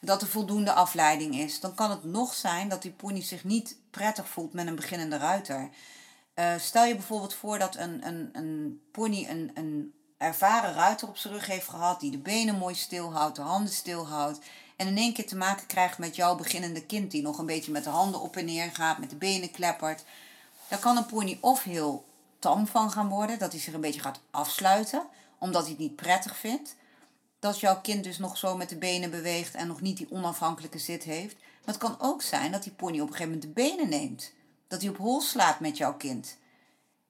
dat 0.00 0.22
er 0.22 0.28
voldoende 0.28 0.72
afleiding 0.72 1.34
is. 1.34 1.60
Dan 1.60 1.74
kan 1.74 1.90
het 1.90 2.04
nog 2.04 2.34
zijn 2.34 2.68
dat 2.68 2.82
die 2.82 2.90
pony 2.90 3.22
zich 3.22 3.44
niet 3.44 3.76
prettig 3.90 4.28
voelt 4.28 4.52
met 4.52 4.66
een 4.66 4.74
beginnende 4.74 5.16
ruiter. 5.16 5.68
Uh, 6.34 6.54
stel 6.58 6.84
je 6.84 6.94
bijvoorbeeld 6.94 7.34
voor 7.34 7.58
dat 7.58 7.76
een, 7.76 8.06
een, 8.06 8.28
een 8.32 8.80
pony 8.92 9.26
een, 9.28 9.50
een 9.54 9.94
ervaren 10.18 10.74
ruiter 10.74 11.08
op 11.08 11.16
zijn 11.16 11.32
rug 11.32 11.46
heeft 11.46 11.68
gehad, 11.68 12.00
die 12.00 12.10
de 12.10 12.18
benen 12.18 12.58
mooi 12.58 12.74
stilhoudt, 12.74 13.36
de 13.36 13.42
handen 13.42 13.72
stilhoudt. 13.72 14.38
En 14.76 14.86
in 14.86 14.96
één 14.96 15.12
keer 15.12 15.26
te 15.26 15.36
maken 15.36 15.66
krijgt 15.66 15.98
met 15.98 16.16
jouw 16.16 16.34
beginnende 16.34 16.86
kind, 16.86 17.10
die 17.10 17.22
nog 17.22 17.38
een 17.38 17.46
beetje 17.46 17.72
met 17.72 17.84
de 17.84 17.90
handen 17.90 18.20
op 18.20 18.36
en 18.36 18.44
neer 18.44 18.70
gaat, 18.72 18.98
met 18.98 19.10
de 19.10 19.16
benen 19.16 19.50
kleppert. 19.50 20.04
Daar 20.68 20.78
kan 20.78 20.96
een 20.96 21.06
pony 21.06 21.38
of 21.40 21.62
heel 21.62 22.04
tam 22.38 22.66
van 22.66 22.90
gaan 22.90 23.08
worden, 23.08 23.38
dat 23.38 23.52
hij 23.52 23.60
zich 23.60 23.74
een 23.74 23.80
beetje 23.80 24.00
gaat 24.00 24.20
afsluiten, 24.30 25.06
omdat 25.38 25.62
hij 25.62 25.70
het 25.70 25.80
niet 25.80 25.96
prettig 25.96 26.36
vindt 26.36 26.76
dat 27.46 27.60
jouw 27.60 27.80
kind 27.80 28.04
dus 28.04 28.18
nog 28.18 28.36
zo 28.36 28.56
met 28.56 28.68
de 28.68 28.76
benen 28.76 29.10
beweegt 29.10 29.54
en 29.54 29.66
nog 29.66 29.80
niet 29.80 29.96
die 29.96 30.10
onafhankelijke 30.10 30.78
zit 30.78 31.02
heeft. 31.02 31.34
Maar 31.34 31.74
het 31.74 31.76
kan 31.76 31.96
ook 32.00 32.22
zijn 32.22 32.52
dat 32.52 32.62
die 32.62 32.72
pony 32.72 33.00
op 33.00 33.08
een 33.08 33.14
gegeven 33.14 33.32
moment 33.32 33.42
de 33.42 33.62
benen 33.62 33.88
neemt. 33.88 34.32
Dat 34.68 34.80
hij 34.80 34.90
op 34.90 34.96
hol 34.96 35.20
slaat 35.20 35.60
met 35.60 35.76
jouw 35.76 35.94
kind. 35.94 36.36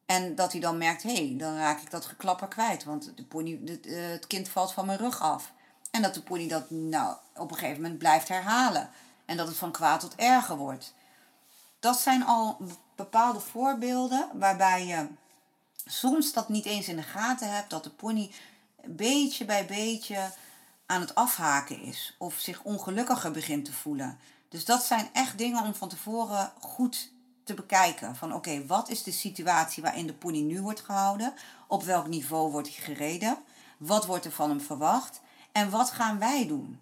En 0.07 0.35
dat 0.35 0.53
hij 0.53 0.61
dan 0.61 0.79
merkt, 0.79 1.03
hé, 1.03 1.27
hey, 1.27 1.35
dan 1.39 1.57
raak 1.57 1.81
ik 1.81 1.91
dat 1.91 2.07
geklapper 2.07 2.49
kwijt, 2.49 2.85
want 2.85 3.13
de 3.17 3.25
pony, 3.25 3.61
eh, 3.85 4.09
het 4.09 4.27
kind 4.27 4.49
valt 4.49 4.73
van 4.73 4.87
mijn 4.87 4.99
rug 4.99 5.21
af. 5.21 5.53
En 5.91 6.03
dat 6.03 6.15
de 6.15 6.23
pony 6.23 6.49
dat 6.49 6.71
nou, 6.71 7.17
op 7.35 7.51
een 7.51 7.57
gegeven 7.57 7.83
moment 7.83 7.99
blijft 7.99 8.29
herhalen. 8.29 8.91
En 9.25 9.37
dat 9.37 9.49
het 9.49 9.57
van 9.57 9.73
kwaad 9.73 10.01
tot 10.01 10.15
erger 10.15 10.57
wordt. 10.57 10.95
Dat 11.81 11.99
zijn 11.99 12.25
al 12.25 12.59
bepaalde 12.97 13.41
voorbeelden 13.41 14.29
waarbij 14.35 14.87
je 14.87 15.07
soms 15.87 16.33
dat 16.33 16.49
niet 16.49 16.65
eens 16.65 16.89
in 16.89 16.97
de 16.97 17.03
gaten 17.03 17.55
hebt, 17.55 17.71
dat 17.71 17.85
de 17.85 17.91
pony 17.91 18.31
beetje 18.89 19.45
bij 19.45 19.67
beetje 19.67 20.31
aan 20.87 21.01
het 21.01 21.15
afhaken 21.15 21.81
is 21.81 22.15
of 22.19 22.35
zich 22.35 22.63
ongelukkiger 22.63 23.31
begint 23.31 23.65
te 23.65 23.73
voelen. 23.73 24.19
Dus 24.49 24.65
dat 24.65 24.83
zijn 24.83 25.09
echt 25.13 25.39
dingen 25.39 25.63
om 25.63 25.75
van 25.75 25.89
tevoren 25.89 26.53
goed 26.61 27.11
te 27.45 27.55
bekijken. 27.55 28.17
Van 28.17 28.35
oké, 28.35 28.67
wat 28.67 28.89
is 28.89 29.03
de 29.03 29.13
situatie 29.13 29.83
waarin 29.83 30.07
de 30.07 30.15
pony 30.15 30.41
nu 30.41 30.61
wordt 30.61 30.81
gehouden? 30.81 31.35
Op 31.67 31.83
welk 31.83 32.07
niveau 32.07 32.51
wordt 32.51 32.69
hij 32.69 32.85
gereden? 32.85 33.39
Wat 33.79 34.07
wordt 34.07 34.25
er 34.25 34.33
van 34.33 34.49
hem 34.49 34.61
verwacht? 34.61 35.21
En 35.53 35.71
wat 35.71 35.91
gaan 35.91 36.19
wij 36.19 36.47
doen? 36.47 36.81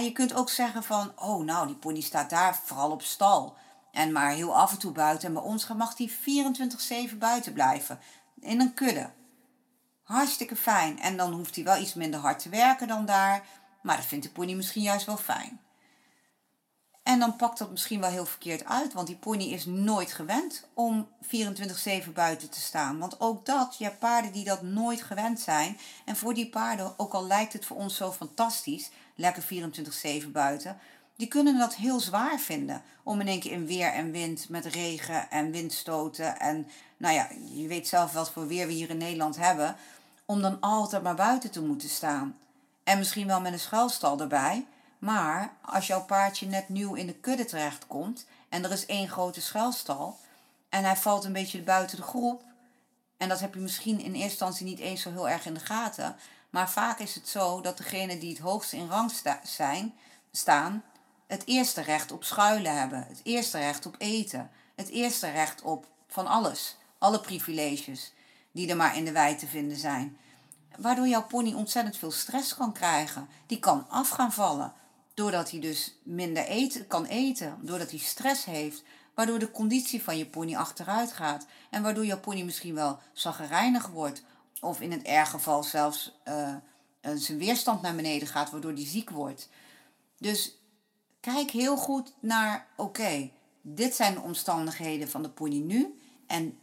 je 0.00 0.12
kunt 0.12 0.34
ook 0.34 0.50
zeggen 0.50 0.82
van, 0.82 1.12
oh 1.16 1.44
nou, 1.44 1.66
die 1.66 1.76
pony 1.76 2.00
staat 2.00 2.30
daar 2.30 2.56
vooral 2.64 2.90
op 2.90 3.02
stal. 3.02 3.56
En 3.92 4.12
maar 4.12 4.30
heel 4.30 4.56
af 4.56 4.72
en 4.72 4.78
toe 4.78 4.92
buiten. 4.92 5.28
En 5.28 5.34
bij 5.34 5.42
ons 5.42 5.66
mag 5.66 5.96
hij 5.96 6.10
24-7 7.12 7.18
buiten 7.18 7.52
blijven. 7.52 7.98
In 8.40 8.60
een 8.60 8.74
kudde. 8.74 9.10
Hartstikke 10.12 10.56
fijn. 10.56 11.00
En 11.00 11.16
dan 11.16 11.32
hoeft 11.32 11.54
hij 11.54 11.64
wel 11.64 11.80
iets 11.80 11.94
minder 11.94 12.20
hard 12.20 12.38
te 12.38 12.48
werken 12.48 12.88
dan 12.88 13.06
daar. 13.06 13.44
Maar 13.82 13.96
dat 13.96 14.06
vindt 14.06 14.24
de 14.24 14.30
pony 14.30 14.54
misschien 14.54 14.82
juist 14.82 15.06
wel 15.06 15.16
fijn. 15.16 15.60
En 17.02 17.18
dan 17.18 17.36
pakt 17.36 17.58
dat 17.58 17.70
misschien 17.70 18.00
wel 18.00 18.10
heel 18.10 18.26
verkeerd 18.26 18.64
uit, 18.64 18.92
want 18.92 19.06
die 19.06 19.16
pony 19.16 19.44
is 19.44 19.64
nooit 19.64 20.12
gewend 20.12 20.68
om 20.74 21.08
24-7 21.24 22.12
buiten 22.14 22.50
te 22.50 22.60
staan. 22.60 22.98
Want 22.98 23.20
ook 23.20 23.46
dat, 23.46 23.76
je 23.78 23.84
hebt 23.84 23.98
paarden 23.98 24.32
die 24.32 24.44
dat 24.44 24.62
nooit 24.62 25.02
gewend 25.02 25.40
zijn. 25.40 25.78
En 26.04 26.16
voor 26.16 26.34
die 26.34 26.48
paarden, 26.48 26.98
ook 26.98 27.12
al 27.12 27.26
lijkt 27.26 27.52
het 27.52 27.64
voor 27.64 27.76
ons 27.76 27.96
zo 27.96 28.12
fantastisch, 28.12 28.90
lekker 29.14 29.42
24-7 30.24 30.28
buiten, 30.28 30.78
die 31.16 31.28
kunnen 31.28 31.58
dat 31.58 31.74
heel 31.74 32.00
zwaar 32.00 32.38
vinden. 32.38 32.82
Om 33.02 33.20
in 33.20 33.28
één 33.28 33.40
keer 33.40 33.52
in 33.52 33.66
weer 33.66 33.92
en 33.92 34.10
wind, 34.10 34.48
met 34.48 34.64
regen 34.64 35.30
en 35.30 35.50
windstoten. 35.50 36.40
En 36.40 36.66
nou 36.96 37.14
ja, 37.14 37.28
je 37.54 37.66
weet 37.66 37.88
zelf 37.88 38.12
wat 38.12 38.30
voor 38.30 38.46
weer 38.46 38.66
we 38.66 38.72
hier 38.72 38.90
in 38.90 38.96
Nederland 38.96 39.36
hebben. 39.36 39.76
Om 40.32 40.42
dan 40.42 40.60
altijd 40.60 41.02
maar 41.02 41.14
buiten 41.14 41.50
te 41.50 41.62
moeten 41.62 41.88
staan. 41.88 42.38
En 42.84 42.98
misschien 42.98 43.26
wel 43.26 43.40
met 43.40 43.52
een 43.52 43.58
schuilstal 43.58 44.20
erbij. 44.20 44.66
Maar 44.98 45.52
als 45.60 45.86
jouw 45.86 46.04
paardje 46.04 46.46
net 46.46 46.68
nieuw 46.68 46.94
in 46.94 47.06
de 47.06 47.14
kudde 47.14 47.44
terechtkomt 47.44 48.26
en 48.48 48.64
er 48.64 48.72
is 48.72 48.86
één 48.86 49.08
grote 49.08 49.40
schuilstal 49.40 50.18
en 50.68 50.84
hij 50.84 50.96
valt 50.96 51.24
een 51.24 51.32
beetje 51.32 51.62
buiten 51.62 51.96
de 51.96 52.02
groep, 52.02 52.42
en 53.16 53.28
dat 53.28 53.40
heb 53.40 53.54
je 53.54 53.60
misschien 53.60 54.00
in 54.00 54.12
eerste 54.12 54.20
instantie 54.20 54.66
niet 54.66 54.78
eens 54.78 55.02
zo 55.02 55.10
heel 55.10 55.28
erg 55.28 55.46
in 55.46 55.54
de 55.54 55.60
gaten, 55.60 56.16
maar 56.50 56.70
vaak 56.70 56.98
is 56.98 57.14
het 57.14 57.28
zo 57.28 57.60
dat 57.60 57.76
degenen 57.76 58.18
die 58.18 58.30
het 58.30 58.38
hoogst 58.38 58.72
in 58.72 58.88
rang 58.88 59.12
zijn, 59.42 59.94
staan, 60.30 60.82
het 61.26 61.42
eerste 61.46 61.80
recht 61.80 62.12
op 62.12 62.24
schuilen 62.24 62.78
hebben, 62.78 63.06
het 63.08 63.20
eerste 63.22 63.58
recht 63.58 63.86
op 63.86 63.94
eten, 63.98 64.50
het 64.74 64.88
eerste 64.88 65.30
recht 65.30 65.62
op 65.62 65.86
van 66.08 66.26
alles, 66.26 66.76
alle 66.98 67.20
privileges 67.20 68.12
die 68.52 68.68
er 68.68 68.76
maar 68.76 68.96
in 68.96 69.04
de 69.04 69.12
wei 69.12 69.36
te 69.36 69.46
vinden 69.46 69.76
zijn. 69.76 70.16
Waardoor 70.76 71.08
jouw 71.08 71.26
pony 71.26 71.54
ontzettend 71.54 71.96
veel 71.96 72.10
stress 72.10 72.54
kan 72.54 72.72
krijgen. 72.72 73.28
Die 73.46 73.58
kan 73.58 73.88
af 73.88 74.08
gaan 74.08 74.32
vallen. 74.32 74.72
Doordat 75.14 75.50
hij 75.50 75.60
dus 75.60 75.94
minder 76.02 76.44
eten, 76.44 76.86
kan 76.86 77.04
eten, 77.04 77.58
doordat 77.60 77.90
hij 77.90 77.98
stress 77.98 78.44
heeft, 78.44 78.82
waardoor 79.14 79.38
de 79.38 79.50
conditie 79.50 80.02
van 80.02 80.18
je 80.18 80.26
pony 80.26 80.56
achteruit 80.56 81.12
gaat 81.12 81.46
en 81.70 81.82
waardoor 81.82 82.06
je 82.06 82.18
pony 82.18 82.42
misschien 82.42 82.74
wel 82.74 82.98
zaggerijnig 83.12 83.86
wordt 83.86 84.22
of 84.60 84.80
in 84.80 84.92
het 84.92 85.02
erge 85.02 85.30
geval 85.30 85.62
zelfs 85.62 86.18
uh, 86.28 86.54
zijn 87.14 87.38
weerstand 87.38 87.82
naar 87.82 87.94
beneden 87.94 88.28
gaat, 88.28 88.50
waardoor 88.50 88.72
hij 88.72 88.86
ziek 88.86 89.10
wordt. 89.10 89.48
Dus 90.18 90.58
kijk 91.20 91.50
heel 91.50 91.76
goed 91.76 92.12
naar, 92.20 92.66
oké, 92.76 93.30
dit 93.60 93.94
zijn 93.94 94.14
de 94.14 94.20
omstandigheden 94.20 95.08
van 95.10 95.22
de 95.22 95.30
pony 95.30 95.58
nu 95.58 95.98
en 96.26 96.58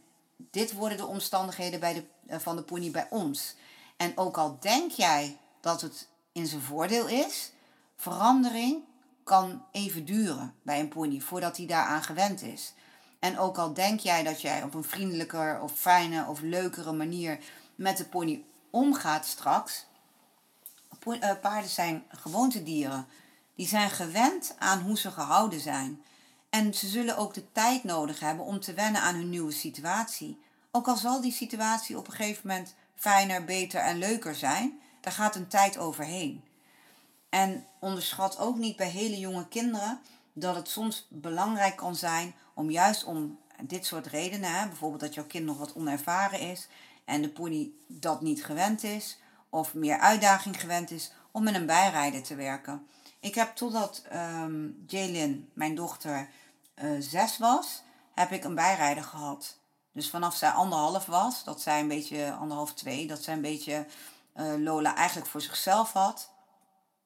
dit 0.50 0.72
worden 0.72 0.98
de 0.98 1.06
omstandigheden 1.06 1.80
bij 1.80 1.94
de, 1.94 2.04
uh, 2.26 2.38
van 2.38 2.56
de 2.56 2.62
pony 2.62 2.90
bij 2.90 3.06
ons. 3.10 3.54
En 3.96 4.16
ook 4.16 4.38
al 4.38 4.56
denk 4.60 4.90
jij 4.90 5.38
dat 5.60 5.80
het 5.80 6.08
in 6.32 6.46
zijn 6.46 6.62
voordeel 6.62 7.08
is, 7.08 7.52
Verandering 8.00 8.84
kan 9.24 9.64
even 9.72 10.04
duren 10.04 10.54
bij 10.62 10.80
een 10.80 10.88
pony 10.88 11.20
voordat 11.20 11.56
hij 11.56 11.66
daaraan 11.66 12.02
gewend 12.02 12.42
is. 12.42 12.74
En 13.18 13.38
ook 13.38 13.58
al 13.58 13.74
denk 13.74 14.00
jij 14.00 14.22
dat 14.22 14.40
jij 14.40 14.62
op 14.62 14.74
een 14.74 14.84
vriendelijker 14.84 15.60
of 15.60 15.72
fijne 15.72 16.26
of 16.26 16.40
leukere 16.40 16.92
manier 16.92 17.38
met 17.74 17.96
de 17.96 18.04
pony 18.04 18.44
omgaat 18.70 19.26
straks. 19.26 19.86
Eh, 21.04 21.30
paarden 21.40 21.70
zijn 21.70 22.04
gewoontedieren. 22.08 23.06
Die 23.54 23.68
zijn 23.68 23.90
gewend 23.90 24.54
aan 24.58 24.80
hoe 24.80 24.98
ze 24.98 25.10
gehouden 25.10 25.60
zijn. 25.60 26.02
En 26.50 26.74
ze 26.74 26.88
zullen 26.88 27.16
ook 27.16 27.34
de 27.34 27.52
tijd 27.52 27.84
nodig 27.84 28.20
hebben 28.20 28.44
om 28.44 28.60
te 28.60 28.74
wennen 28.74 29.00
aan 29.00 29.14
hun 29.14 29.30
nieuwe 29.30 29.52
situatie. 29.52 30.38
Ook 30.70 30.88
al 30.88 30.96
zal 30.96 31.20
die 31.20 31.32
situatie 31.32 31.98
op 31.98 32.06
een 32.06 32.12
gegeven 32.12 32.48
moment 32.48 32.74
fijner, 32.94 33.44
beter 33.44 33.80
en 33.80 33.98
leuker 33.98 34.34
zijn, 34.34 34.80
daar 35.00 35.12
gaat 35.12 35.36
een 35.36 35.48
tijd 35.48 35.78
overheen. 35.78 36.44
En 37.28 37.66
onderschat 37.78 38.38
ook 38.38 38.56
niet 38.56 38.76
bij 38.76 38.88
hele 38.88 39.18
jonge 39.18 39.48
kinderen 39.48 40.00
dat 40.32 40.54
het 40.54 40.68
soms 40.68 41.06
belangrijk 41.08 41.76
kan 41.76 41.96
zijn 41.96 42.34
om 42.54 42.70
juist 42.70 43.04
om 43.04 43.38
dit 43.60 43.86
soort 43.86 44.06
redenen, 44.06 44.68
bijvoorbeeld 44.68 45.00
dat 45.00 45.14
jouw 45.14 45.26
kind 45.26 45.44
nog 45.44 45.58
wat 45.58 45.74
onervaren 45.74 46.40
is 46.40 46.68
en 47.04 47.22
de 47.22 47.28
pony 47.28 47.70
dat 47.86 48.20
niet 48.20 48.44
gewend 48.44 48.82
is 48.82 49.18
of 49.50 49.74
meer 49.74 49.98
uitdaging 49.98 50.60
gewend 50.60 50.90
is, 50.90 51.12
om 51.30 51.42
met 51.42 51.54
een 51.54 51.66
bijrijder 51.66 52.22
te 52.22 52.34
werken. 52.34 52.86
Ik 53.20 53.34
heb 53.34 53.56
totdat 53.56 54.02
um, 54.12 54.84
Jalen, 54.86 55.50
mijn 55.52 55.74
dochter, 55.74 56.28
uh, 56.82 56.90
zes 57.00 57.38
was, 57.38 57.82
heb 58.14 58.30
ik 58.30 58.44
een 58.44 58.54
bijrijder 58.54 59.04
gehad. 59.04 59.58
Dus 59.92 60.10
vanaf 60.10 60.36
zij 60.36 60.50
anderhalf 60.50 61.06
was, 61.06 61.44
dat 61.44 61.60
zij 61.60 61.80
een 61.80 61.88
beetje 61.88 62.32
anderhalf, 62.32 62.74
twee, 62.74 63.06
dat 63.06 63.22
zij 63.22 63.34
een 63.34 63.40
beetje 63.40 63.86
uh, 64.36 64.54
Lola 64.56 64.94
eigenlijk 64.96 65.28
voor 65.28 65.40
zichzelf 65.40 65.92
had 65.92 66.30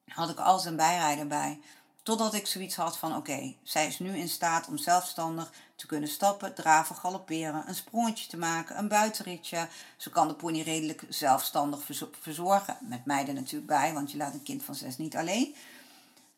had 0.09 0.30
ik 0.30 0.38
al 0.38 0.59
zijn 0.59 0.76
bijrijder 0.76 1.26
bij. 1.26 1.61
Totdat 2.02 2.35
ik 2.35 2.47
zoiets 2.47 2.76
had 2.76 2.99
van 2.99 3.16
oké, 3.16 3.54
zij 3.62 3.87
is 3.87 3.99
nu 3.99 4.16
in 4.16 4.28
staat 4.28 4.68
om 4.68 4.78
zelfstandig 4.78 5.52
te 5.76 5.87
kunnen 5.87 6.09
stappen, 6.09 6.54
draven, 6.54 6.97
galopperen, 6.97 7.64
een 7.66 7.75
sprongetje 7.75 8.28
te 8.28 8.37
maken, 8.37 8.78
een 8.78 8.88
buitenritje. 8.88 9.68
Ze 9.97 10.11
kan 10.11 10.28
de 10.28 10.35
pony 10.35 10.61
redelijk 10.61 11.04
zelfstandig 11.09 11.80
verzorgen. 12.21 12.76
Met 12.80 13.04
mij 13.04 13.26
er 13.26 13.35
natuurlijk 13.35 13.66
bij, 13.66 13.92
want 13.92 14.11
je 14.11 14.16
laat 14.16 14.35
een 14.35 14.42
kind 14.42 14.62
van 14.62 14.75
zes 14.75 14.97
niet 14.97 15.16
alleen. 15.16 15.54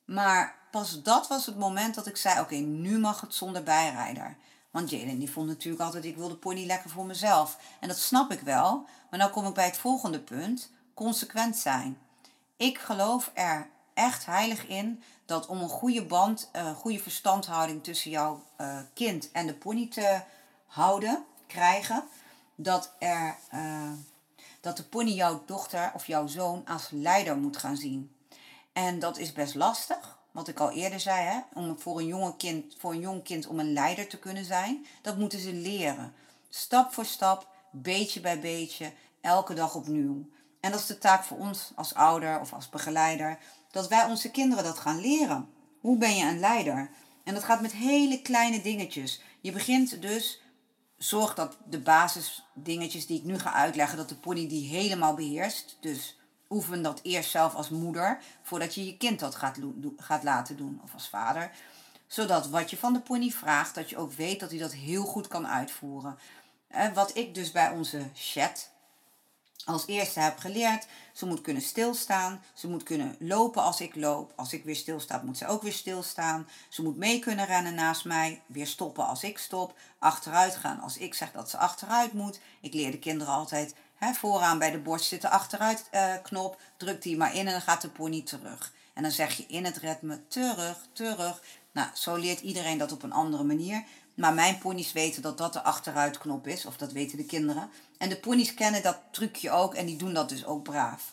Maar 0.07 0.55
pas 0.71 1.03
dat 1.03 1.29
was 1.29 1.47
het 1.47 1.59
moment 1.59 1.95
dat 1.95 2.07
ik 2.07 2.17
zei: 2.17 2.41
Oké, 2.41 2.55
nu 2.55 2.99
mag 2.99 3.21
het 3.21 3.35
zonder 3.35 3.63
bijrijder. 3.63 4.37
Want 4.71 4.91
Jalen 4.91 5.19
die 5.19 5.31
vond 5.31 5.49
natuurlijk 5.49 5.83
altijd: 5.83 6.05
ik 6.05 6.17
wil 6.17 6.29
de 6.29 6.37
pony 6.37 6.67
lekker 6.67 6.91
voor 6.91 7.07
mezelf. 7.07 7.59
En 7.81 7.89
dat 7.89 7.99
snap 7.99 8.31
ik 8.31 8.41
wel. 8.41 8.87
Maar 9.11 9.19
dan 9.19 9.31
kom 9.31 9.47
ik 9.47 9.55
bij 9.55 9.65
het 9.65 9.79
volgende 9.79 10.21
punt: 10.21 10.71
consequent 10.95 11.57
zijn. 11.57 11.99
Ik 12.57 12.79
geloof 12.79 13.31
er 13.35 13.69
echt 13.95 14.27
heilig 14.27 14.67
in 14.67 15.03
dat 15.27 15.47
om 15.47 15.61
een 15.61 15.69
goede 15.69 16.05
band, 16.05 16.49
een 16.53 16.75
goede 16.75 16.99
verstandhouding 16.99 17.85
tussen 17.85 18.11
jouw 18.11 18.43
uh, 18.61 18.79
kind 18.95 19.31
en 19.33 19.47
de 19.47 19.55
pony 19.55 19.89
te 19.89 20.23
houden, 20.67 21.25
krijgen, 21.47 22.05
dat, 22.55 22.93
er, 22.99 23.37
uh, 23.55 23.93
dat 24.61 24.77
de 24.77 24.85
pony 24.85 25.11
jouw 25.11 25.43
dochter 25.47 25.91
of 25.95 26.07
jouw 26.07 26.27
zoon 26.27 26.65
als 26.67 26.89
leider 26.91 27.37
moet 27.37 27.57
gaan 27.57 27.77
zien. 27.77 28.16
En 28.77 28.99
dat 28.99 29.19
is 29.19 29.33
best 29.33 29.55
lastig, 29.55 30.19
wat 30.31 30.49
ik 30.49 30.61
al 30.61 30.71
eerder 30.71 31.01
zei, 31.01 31.25
hè? 31.25 31.39
om 31.55 31.79
voor 31.79 31.99
een, 31.99 32.07
jonge 32.07 32.37
kind, 32.37 32.75
voor 32.79 32.93
een 32.93 33.01
jong 33.01 33.23
kind 33.23 33.47
om 33.47 33.59
een 33.59 33.73
leider 33.73 34.07
te 34.09 34.19
kunnen 34.19 34.45
zijn, 34.45 34.87
dat 35.03 35.17
moeten 35.17 35.39
ze 35.39 35.53
leren. 35.53 36.15
Stap 36.49 36.93
voor 36.93 37.05
stap, 37.05 37.49
beetje 37.71 38.21
bij 38.21 38.41
beetje, 38.41 38.93
elke 39.21 39.55
dag 39.55 39.75
opnieuw. 39.75 40.29
En 40.61 40.71
dat 40.71 40.81
is 40.81 40.87
de 40.87 40.99
taak 40.99 41.25
voor 41.25 41.39
ons 41.39 41.73
als 41.75 41.95
ouder 41.95 42.41
of 42.41 42.53
als 42.53 42.69
begeleider, 42.69 43.39
dat 43.71 43.89
wij 43.89 44.05
onze 44.05 44.31
kinderen 44.31 44.65
dat 44.65 44.79
gaan 44.79 45.01
leren. 45.01 45.49
Hoe 45.81 45.99
ben 45.99 46.17
je 46.17 46.25
een 46.25 46.41
leider? 46.41 46.91
En 47.25 47.35
dat 47.35 47.45
gaat 47.45 47.61
met 47.61 47.73
hele 47.73 48.23
kleine 48.23 48.63
dingetjes. 48.63 49.21
Je 49.41 49.53
begint 49.53 50.03
dus, 50.03 50.41
zorg 50.97 51.35
dat 51.35 51.57
de 51.69 51.81
basisdingetjes 51.81 53.07
die 53.07 53.19
ik 53.19 53.25
nu 53.25 53.39
ga 53.39 53.53
uitleggen, 53.53 53.97
dat 53.97 54.09
de 54.09 54.17
pony 54.17 54.49
die 54.49 54.69
helemaal 54.69 55.15
beheerst. 55.15 55.77
Dus 55.81 56.17
oefen 56.49 56.83
dat 56.83 57.01
eerst 57.03 57.31
zelf 57.31 57.55
als 57.55 57.69
moeder, 57.69 58.19
voordat 58.43 58.75
je 58.75 58.87
je 58.87 58.97
kind 58.97 59.21
dat 59.21 59.35
gaat, 59.35 59.59
gaat 59.97 60.23
laten 60.23 60.57
doen, 60.57 60.81
of 60.85 60.93
als 60.93 61.09
vader. 61.09 61.51
Zodat 62.07 62.49
wat 62.49 62.71
je 62.71 62.77
van 62.77 62.93
de 62.93 63.01
pony 63.01 63.31
vraagt, 63.31 63.75
dat 63.75 63.91
je 63.91 63.97
ook 63.97 64.13
weet 64.13 64.41
dat 64.41 64.51
hij 64.51 64.59
dat 64.59 64.73
heel 64.73 65.05
goed 65.05 65.29
kan 65.29 65.49
uitvoeren. 65.49 66.19
Wat 66.95 67.17
ik 67.17 67.35
dus 67.35 67.53
bij 67.53 67.71
onze 67.71 68.03
chat 68.15 68.71
als 69.67 69.87
eerste 69.87 70.21
heb 70.21 70.39
geleerd. 70.39 70.87
Ze 71.13 71.27
moet 71.27 71.41
kunnen 71.41 71.63
stilstaan. 71.63 72.43
Ze 72.55 72.69
moet 72.69 72.83
kunnen 72.83 73.17
lopen 73.19 73.63
als 73.63 73.81
ik 73.81 73.95
loop. 73.95 74.33
Als 74.37 74.53
ik 74.53 74.65
weer 74.65 74.77
stilsta, 74.77 75.23
moet 75.25 75.39
ze 75.39 75.47
ook 75.47 75.63
weer 75.63 75.73
stilstaan. 75.73 76.49
Ze 76.69 76.83
moet 76.83 76.97
mee 76.97 77.19
kunnen 77.19 77.47
rennen 77.47 77.75
naast 77.75 78.05
mij. 78.05 78.43
Weer 78.47 78.67
stoppen 78.67 79.07
als 79.07 79.23
ik 79.23 79.39
stop. 79.39 79.79
Achteruit 79.99 80.57
gaan 80.57 80.81
als 80.81 80.97
ik 80.97 81.15
zeg 81.15 81.33
dat 81.33 81.51
ze 81.51 81.57
achteruit 81.57 82.13
moet. 82.13 82.41
Ik 82.61 82.75
leer 82.75 82.91
de 82.91 82.99
kinderen 82.99 83.33
altijd 83.33 83.75
vooraan 84.01 84.59
bij 84.59 84.71
de 84.71 84.79
borst 84.79 85.07
zitten 85.07 85.31
achteruit 85.31 85.89
uh, 85.95 86.15
knop. 86.23 86.61
Druk 86.77 87.03
die 87.03 87.17
maar 87.17 87.35
in 87.35 87.47
en 87.47 87.53
dan 87.53 87.61
gaat 87.61 87.81
de 87.81 87.89
pony 87.89 88.23
terug. 88.23 88.73
En 88.93 89.03
dan 89.03 89.11
zeg 89.11 89.37
je 89.37 89.47
in 89.47 89.65
het 89.65 89.77
ritme 89.77 90.21
terug, 90.29 90.87
terug. 90.93 91.43
Nou, 91.73 91.89
zo 91.95 92.15
leert 92.15 92.41
iedereen 92.41 92.79
dat 92.79 92.93
op 92.93 93.03
een 93.03 93.13
andere 93.13 93.45
manier. 93.45 93.85
Maar 94.15 94.35
mijn 94.35 94.59
ponies 94.59 94.93
weten 94.93 95.23
dat 95.23 95.39
dat 95.39 95.53
de 95.53 95.63
achteruitknop 95.63 96.47
is, 96.47 96.67
of 96.67 96.77
dat 96.77 96.93
weten 96.93 97.17
de 97.17 97.25
kinderen. 97.25 97.71
En 97.99 98.09
de 98.09 98.17
ponies 98.17 98.55
kennen 98.55 98.83
dat 98.83 98.99
trucje 99.11 99.51
ook 99.51 99.75
en 99.75 99.87
die 99.87 99.97
doen 99.97 100.15
dat 100.15 100.29
dus 100.29 100.45
ook 100.45 100.63
braaf. 100.63 101.13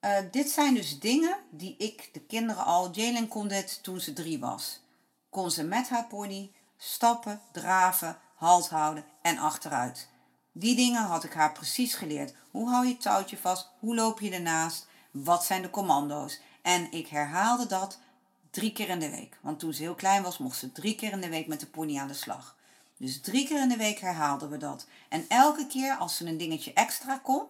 Uh, 0.00 0.16
dit 0.30 0.50
zijn 0.50 0.74
dus 0.74 0.98
dingen 0.98 1.36
die 1.50 1.74
ik 1.78 2.10
de 2.12 2.20
kinderen 2.20 2.64
al. 2.64 2.90
Jalen 2.92 3.28
kon 3.28 3.48
dit 3.48 3.82
toen 3.82 4.00
ze 4.00 4.12
drie 4.12 4.38
was. 4.38 4.80
Kon 5.30 5.50
ze 5.50 5.64
met 5.64 5.88
haar 5.88 6.06
pony 6.06 6.50
stappen, 6.76 7.40
draven, 7.52 8.18
halt 8.34 8.68
houden 8.68 9.04
en 9.22 9.38
achteruit. 9.38 10.08
Die 10.52 10.76
dingen 10.76 11.02
had 11.02 11.24
ik 11.24 11.32
haar 11.32 11.52
precies 11.52 11.94
geleerd. 11.94 12.34
Hoe 12.50 12.68
hou 12.68 12.86
je 12.86 12.92
het 12.92 13.00
touwtje 13.00 13.36
vast? 13.36 13.70
Hoe 13.78 13.94
loop 13.94 14.20
je 14.20 14.30
ernaast? 14.30 14.86
Wat 15.10 15.44
zijn 15.44 15.62
de 15.62 15.70
commando's? 15.70 16.40
En 16.62 16.92
ik 16.92 17.08
herhaalde 17.08 17.66
dat 17.66 17.98
drie 18.50 18.72
keer 18.72 18.88
in 18.88 18.98
de 18.98 19.10
week. 19.10 19.38
Want 19.40 19.58
toen 19.58 19.72
ze 19.72 19.82
heel 19.82 19.94
klein 19.94 20.22
was, 20.22 20.38
mocht 20.38 20.58
ze 20.58 20.72
drie 20.72 20.94
keer 20.94 21.12
in 21.12 21.20
de 21.20 21.28
week 21.28 21.46
met 21.46 21.60
de 21.60 21.66
pony 21.66 21.98
aan 21.98 22.08
de 22.08 22.14
slag. 22.14 22.56
Dus 22.96 23.20
drie 23.20 23.46
keer 23.46 23.60
in 23.60 23.68
de 23.68 23.76
week 23.76 23.98
herhaalden 23.98 24.50
we 24.50 24.56
dat. 24.56 24.86
En 25.08 25.24
elke 25.28 25.66
keer 25.66 25.96
als 25.96 26.16
ze 26.16 26.26
een 26.26 26.38
dingetje 26.38 26.72
extra 26.72 27.18
kon, 27.18 27.42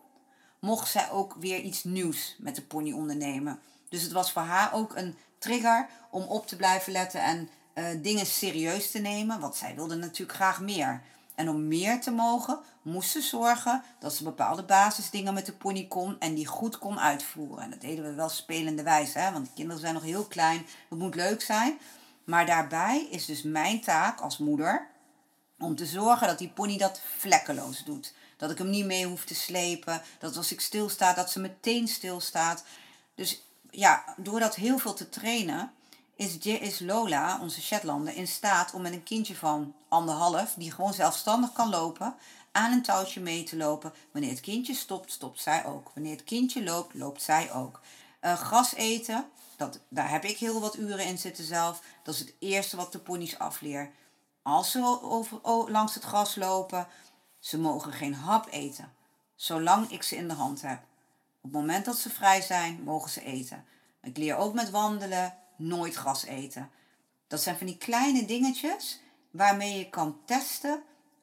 mocht 0.59 0.91
zij 0.91 1.11
ook 1.11 1.35
weer 1.39 1.61
iets 1.61 1.85
nieuws 1.85 2.37
met 2.39 2.55
de 2.55 2.63
pony 2.63 2.93
ondernemen. 2.93 3.61
Dus 3.89 4.03
het 4.03 4.13
was 4.13 4.33
voor 4.33 4.43
haar 4.43 4.73
ook 4.73 4.97
een 4.97 5.17
trigger 5.39 5.89
om 6.11 6.23
op 6.23 6.47
te 6.47 6.57
blijven 6.57 6.93
letten 6.93 7.23
en 7.23 7.49
uh, 7.75 8.03
dingen 8.03 8.27
serieus 8.27 8.91
te 8.91 8.99
nemen. 8.99 9.41
Want 9.41 9.57
zij 9.57 9.75
wilde 9.75 9.95
natuurlijk 9.95 10.39
graag 10.39 10.61
meer. 10.61 11.03
En 11.41 11.49
om 11.49 11.69
meer 11.69 12.01
te 12.01 12.11
mogen, 12.11 12.59
moest 12.83 13.11
ze 13.11 13.21
zorgen 13.21 13.83
dat 13.99 14.15
ze 14.15 14.25
bepaalde 14.25 14.63
basisdingen 14.63 15.35
met 15.35 15.47
de 15.47 15.53
pony 15.53 15.87
kon 15.87 16.17
en 16.19 16.35
die 16.35 16.47
goed 16.47 16.79
kon 16.79 16.99
uitvoeren. 16.99 17.65
En 17.65 17.71
dat 17.71 17.81
deden 17.81 18.05
we 18.05 18.15
wel 18.15 18.29
spelende 18.29 18.83
wijze, 18.83 19.31
want 19.33 19.47
de 19.47 19.53
kinderen 19.55 19.81
zijn 19.81 19.95
nog 19.95 20.03
heel 20.03 20.25
klein. 20.25 20.67
Het 20.89 20.99
moet 20.99 21.15
leuk 21.15 21.43
zijn. 21.43 21.79
Maar 22.25 22.47
daarbij 22.47 23.07
is 23.11 23.25
dus 23.25 23.43
mijn 23.43 23.81
taak 23.81 24.21
als 24.21 24.39
moeder 24.39 24.89
om 25.59 25.77
te 25.77 25.87
zorgen 25.87 26.27
dat 26.27 26.39
die 26.39 26.49
pony 26.49 26.79
dat 26.79 27.01
vlekkeloos 27.19 27.85
doet. 27.85 28.15
Dat 28.37 28.51
ik 28.51 28.59
hem 28.59 28.71
niet 28.71 28.85
mee 28.85 29.07
hoef 29.07 29.25
te 29.25 29.35
slepen. 29.35 30.03
Dat 30.19 30.37
als 30.37 30.53
ik 30.53 30.61
stilsta, 30.61 31.13
dat 31.13 31.31
ze 31.31 31.41
meteen 31.41 31.89
stilstaat. 31.89 32.65
Dus 33.15 33.43
ja, 33.71 34.05
door 34.17 34.41
dat 34.41 34.55
heel 34.55 34.79
veel 34.79 34.95
te 34.95 35.09
trainen, 35.09 35.73
is, 36.21 36.39
is 36.39 36.81
Lola, 36.81 37.39
onze 37.41 37.63
Shetlander, 37.63 38.17
in 38.17 38.29
staat 38.29 38.75
om 38.75 38.83
met 38.83 38.93
een 38.93 39.03
kindje 39.03 39.37
van 39.37 39.75
anderhalf, 39.89 40.55
die 40.57 40.71
gewoon 40.71 40.93
zelfstandig 40.93 41.53
kan 41.53 41.71
lopen, 41.71 42.15
aan 42.53 42.73
een 42.73 42.83
touwtje 42.83 43.21
mee 43.21 43.43
te 43.43 43.57
lopen. 43.57 43.93
Wanneer 44.13 44.31
het 44.31 44.41
kindje 44.41 44.75
stopt, 44.75 45.13
stopt 45.13 45.41
zij 45.41 45.65
ook. 45.67 45.91
Wanneer 45.95 46.13
het 46.13 46.25
kindje 46.25 46.63
loopt, 46.63 46.95
loopt 46.95 47.23
zij 47.23 47.53
ook. 47.53 47.81
Uh, 48.21 48.33
gras 48.33 48.75
eten, 48.75 49.29
dat, 49.57 49.81
daar 49.89 50.11
heb 50.11 50.25
ik 50.25 50.37
heel 50.39 50.61
wat 50.61 50.77
uren 50.77 51.05
in 51.05 51.19
zitten 51.19 51.45
zelf. 51.45 51.83
Dat 52.03 52.15
is 52.15 52.21
het 52.21 52.35
eerste 52.39 52.77
wat 52.77 52.93
de 52.93 52.99
ponies 52.99 53.39
afleer. 53.39 53.91
Als 54.43 54.71
ze 54.71 54.99
over, 55.03 55.41
langs 55.71 55.95
het 55.95 56.05
gras 56.05 56.37
lopen, 56.37 56.87
ze 57.39 57.59
mogen 57.59 57.93
geen 57.93 58.15
hap 58.15 58.47
eten, 58.51 58.93
zolang 59.35 59.91
ik 59.91 60.03
ze 60.03 60.17
in 60.17 60.29
de 60.29 60.35
hand 60.35 60.63
heb. 60.63 60.79
Op 61.37 61.43
het 61.43 61.53
moment 61.53 61.85
dat 61.85 61.99
ze 61.99 62.11
vrij 62.11 62.41
zijn, 62.41 62.83
mogen 62.83 63.11
ze 63.11 63.25
eten. 63.25 63.65
Ik 64.03 64.17
leer 64.17 64.37
ook 64.37 64.55
met 64.55 64.71
wandelen 64.71 65.40
nooit 65.61 65.95
gras 65.95 66.25
eten. 66.25 66.71
Dat 67.27 67.43
zijn 67.43 67.57
van 67.57 67.67
die 67.67 67.79
kleine 67.79 68.25
dingetjes 68.25 69.01
waarmee 69.31 69.79
je 69.79 69.91
kan 69.91 70.17
testen 70.25 70.83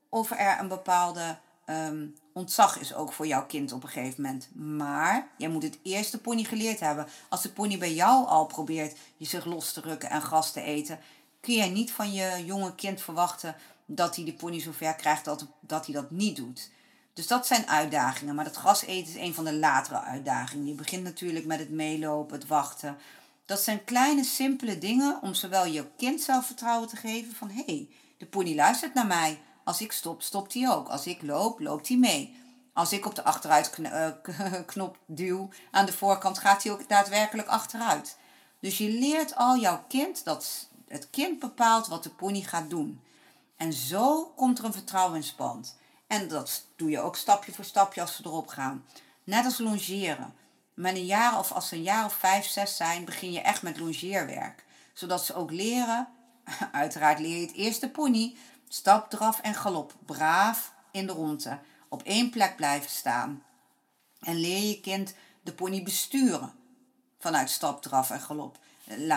of 0.09 0.31
er 0.31 0.59
een 0.59 0.67
bepaalde 0.67 1.37
um, 1.65 2.15
ontzag 2.33 2.79
is 2.79 2.93
ook 2.93 3.13
voor 3.13 3.27
jouw 3.27 3.45
kind 3.45 3.71
op 3.71 3.83
een 3.83 3.89
gegeven 3.89 4.23
moment. 4.23 4.49
Maar 4.55 5.27
jij 5.37 5.49
moet 5.49 5.63
het 5.63 5.79
eerst 5.83 6.11
de 6.11 6.17
pony 6.17 6.43
geleerd 6.43 6.79
hebben. 6.79 7.07
Als 7.29 7.41
de 7.41 7.51
pony 7.51 7.77
bij 7.77 7.93
jou 7.93 8.27
al 8.27 8.45
probeert 8.45 8.97
je 9.17 9.25
zich 9.25 9.45
los 9.45 9.73
te 9.73 9.81
rukken 9.81 10.09
en 10.09 10.21
gras 10.21 10.51
te 10.51 10.61
eten, 10.61 10.99
kun 11.41 11.53
jij 11.53 11.69
niet 11.69 11.91
van 11.91 12.13
je 12.13 12.45
jonge 12.45 12.75
kind 12.75 13.01
verwachten 13.01 13.55
dat 13.85 14.15
hij 14.15 14.25
de 14.25 14.33
pony 14.33 14.59
zover 14.59 14.95
krijgt 14.95 15.25
dat, 15.25 15.45
dat 15.59 15.85
hij 15.85 15.95
dat 15.95 16.11
niet 16.11 16.35
doet. 16.35 16.69
Dus 17.13 17.27
dat 17.27 17.47
zijn 17.47 17.67
uitdagingen. 17.67 18.35
Maar 18.35 18.45
dat 18.45 18.55
gras 18.55 18.83
eten 18.83 19.13
is 19.13 19.27
een 19.27 19.33
van 19.33 19.45
de 19.45 19.53
latere 19.53 20.01
uitdagingen. 20.01 20.67
Je 20.67 20.73
begint 20.73 21.03
natuurlijk 21.03 21.45
met 21.45 21.59
het 21.59 21.69
meelopen, 21.69 22.39
het 22.39 22.47
wachten. 22.47 22.97
Dat 23.47 23.61
zijn 23.61 23.83
kleine, 23.83 24.23
simpele 24.23 24.77
dingen 24.77 25.21
om 25.21 25.33
zowel 25.33 25.65
je 25.65 25.85
kind 25.97 26.21
zelfvertrouwen 26.21 26.87
te 26.87 26.95
geven 26.95 27.35
van 27.35 27.49
hé, 27.49 27.63
hey, 27.65 27.89
de 28.17 28.25
pony 28.25 28.55
luistert 28.55 28.93
naar 28.93 29.07
mij. 29.07 29.41
Als 29.63 29.81
ik 29.81 29.91
stop, 29.91 30.21
stopt 30.21 30.53
hij 30.53 30.69
ook. 30.69 30.87
Als 30.87 31.05
ik 31.05 31.21
loop, 31.21 31.59
loopt 31.59 31.87
hij 31.87 31.97
mee. 31.97 32.35
Als 32.73 32.91
ik 32.91 33.05
op 33.05 33.15
de 33.15 33.23
achteruitknop 33.23 34.97
eh, 35.07 35.15
duw 35.17 35.49
aan 35.71 35.85
de 35.85 35.93
voorkant, 35.93 36.37
gaat 36.37 36.63
hij 36.63 36.71
ook 36.71 36.89
daadwerkelijk 36.89 37.47
achteruit. 37.47 38.17
Dus 38.59 38.77
je 38.77 38.89
leert 38.89 39.35
al 39.35 39.57
jouw 39.57 39.83
kind 39.87 40.23
dat 40.23 40.69
het 40.87 41.09
kind 41.09 41.39
bepaalt 41.39 41.87
wat 41.87 42.03
de 42.03 42.09
pony 42.09 42.41
gaat 42.41 42.69
doen. 42.69 43.01
En 43.57 43.73
zo 43.73 44.33
komt 44.35 44.59
er 44.59 44.65
een 44.65 44.73
vertrouwensband. 44.73 45.77
En 46.07 46.27
dat 46.27 46.65
doe 46.75 46.89
je 46.89 46.99
ook 46.99 47.15
stapje 47.15 47.53
voor 47.53 47.65
stapje 47.65 48.01
als 48.01 48.15
ze 48.15 48.21
erop 48.25 48.47
gaan. 48.47 48.85
Net 49.23 49.45
als 49.45 49.57
longeren. 49.57 50.33
Met 50.77 50.95
een 50.95 51.05
jaar 51.05 51.39
of 51.39 51.51
als 51.51 51.67
ze 51.67 51.75
een 51.75 51.81
jaar 51.81 52.05
of 52.05 52.13
vijf, 52.13 52.45
zes 52.45 52.75
zijn, 52.75 53.05
begin 53.05 53.31
je 53.31 53.41
echt 53.41 53.61
met 53.61 53.79
longeerwerk. 53.79 54.65
Zodat 54.93 55.25
ze 55.25 55.33
ook 55.33 55.51
leren, 55.51 56.07
uiteraard 56.71 57.19
leer 57.19 57.39
je 57.39 57.45
het 57.45 57.55
eerste 57.55 57.89
pony, 57.89 58.35
stap, 58.67 59.09
draf 59.09 59.39
en 59.39 59.53
galop. 59.55 59.93
Braaf 60.05 60.73
in 60.91 61.07
de 61.07 61.13
ronde. 61.13 61.59
Op 61.89 62.03
één 62.03 62.29
plek 62.29 62.55
blijven 62.55 62.89
staan. 62.89 63.43
En 64.19 64.35
leer 64.35 64.67
je 64.67 64.79
kind 64.79 65.13
de 65.41 65.53
pony 65.53 65.83
besturen. 65.83 66.53
Vanuit 67.19 67.49
stap, 67.49 67.81
draf 67.81 68.09
en 68.09 68.21
galop. 68.21 68.57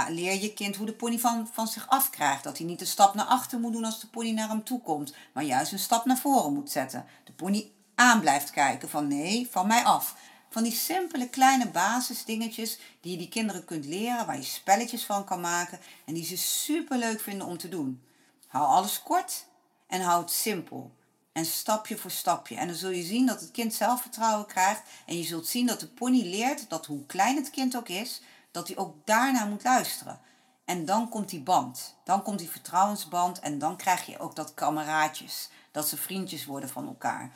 Leer 0.09 0.41
je 0.43 0.53
kind 0.55 0.77
hoe 0.77 0.87
de 0.87 0.93
pony 0.93 1.19
van, 1.19 1.49
van 1.53 1.67
zich 1.67 1.89
afkrijgt. 1.89 2.45
Dat 2.45 2.59
hij 2.59 2.67
niet 2.67 2.81
een 2.81 2.87
stap 2.87 3.15
naar 3.15 3.27
achter 3.27 3.61
moet 3.61 3.73
doen 3.73 3.85
als 3.85 4.01
de 4.01 4.07
pony 4.07 4.31
naar 4.31 4.49
hem 4.49 4.65
toe 4.65 4.81
komt. 4.81 5.15
Maar 5.33 5.45
juist 5.45 5.73
een 5.73 5.79
stap 5.79 6.05
naar 6.05 6.19
voren 6.19 6.53
moet 6.53 6.71
zetten. 6.71 7.07
De 7.25 7.33
pony 7.33 7.73
aan 7.95 8.21
blijft 8.21 8.51
kijken 8.51 8.89
van 8.89 9.09
nee, 9.09 9.49
van 9.51 9.67
mij 9.67 9.85
af. 9.85 10.15
Van 10.53 10.63
die 10.63 10.73
simpele 10.73 11.29
kleine 11.29 11.69
basisdingetjes 11.69 12.79
die 13.01 13.13
je 13.13 13.19
die 13.19 13.29
kinderen 13.29 13.65
kunt 13.65 13.85
leren, 13.85 14.27
waar 14.27 14.37
je 14.37 14.43
spelletjes 14.43 15.05
van 15.05 15.25
kan 15.25 15.41
maken 15.41 15.81
en 16.05 16.15
die 16.15 16.25
ze 16.25 16.37
super 16.37 16.99
leuk 16.99 17.21
vinden 17.21 17.47
om 17.47 17.59
te 17.59 17.69
doen. 17.69 18.03
Hou 18.47 18.67
alles 18.67 19.03
kort 19.03 19.47
en 19.87 20.01
hou 20.01 20.21
het 20.21 20.31
simpel. 20.31 20.93
En 21.33 21.47
stapje 21.47 21.97
voor 21.97 22.11
stapje. 22.11 22.57
En 22.57 22.67
dan 22.67 22.77
zul 22.77 22.91
je 22.91 23.03
zien 23.03 23.27
dat 23.27 23.41
het 23.41 23.51
kind 23.51 23.75
zelfvertrouwen 23.75 24.47
krijgt. 24.47 24.83
En 25.07 25.17
je 25.17 25.25
zult 25.25 25.47
zien 25.47 25.67
dat 25.67 25.81
de 25.81 25.89
pony 25.89 26.23
leert 26.23 26.69
dat 26.69 26.87
hoe 26.87 27.07
klein 27.07 27.37
het 27.37 27.51
kind 27.51 27.77
ook 27.77 27.89
is, 27.89 28.21
dat 28.51 28.69
hij 28.69 28.77
ook 28.77 28.95
daarna 29.05 29.45
moet 29.45 29.65
luisteren. 29.65 30.21
En 30.65 30.85
dan 30.85 31.09
komt 31.09 31.29
die 31.29 31.41
band. 31.41 31.97
Dan 32.05 32.23
komt 32.23 32.39
die 32.39 32.51
vertrouwensband. 32.51 33.39
En 33.39 33.59
dan 33.59 33.77
krijg 33.77 34.07
je 34.07 34.19
ook 34.19 34.37
dat 34.37 34.55
kameraadjes. 34.55 35.49
Dat 35.71 35.89
ze 35.89 35.97
vriendjes 35.97 36.45
worden 36.45 36.69
van 36.69 36.87
elkaar. 36.87 37.33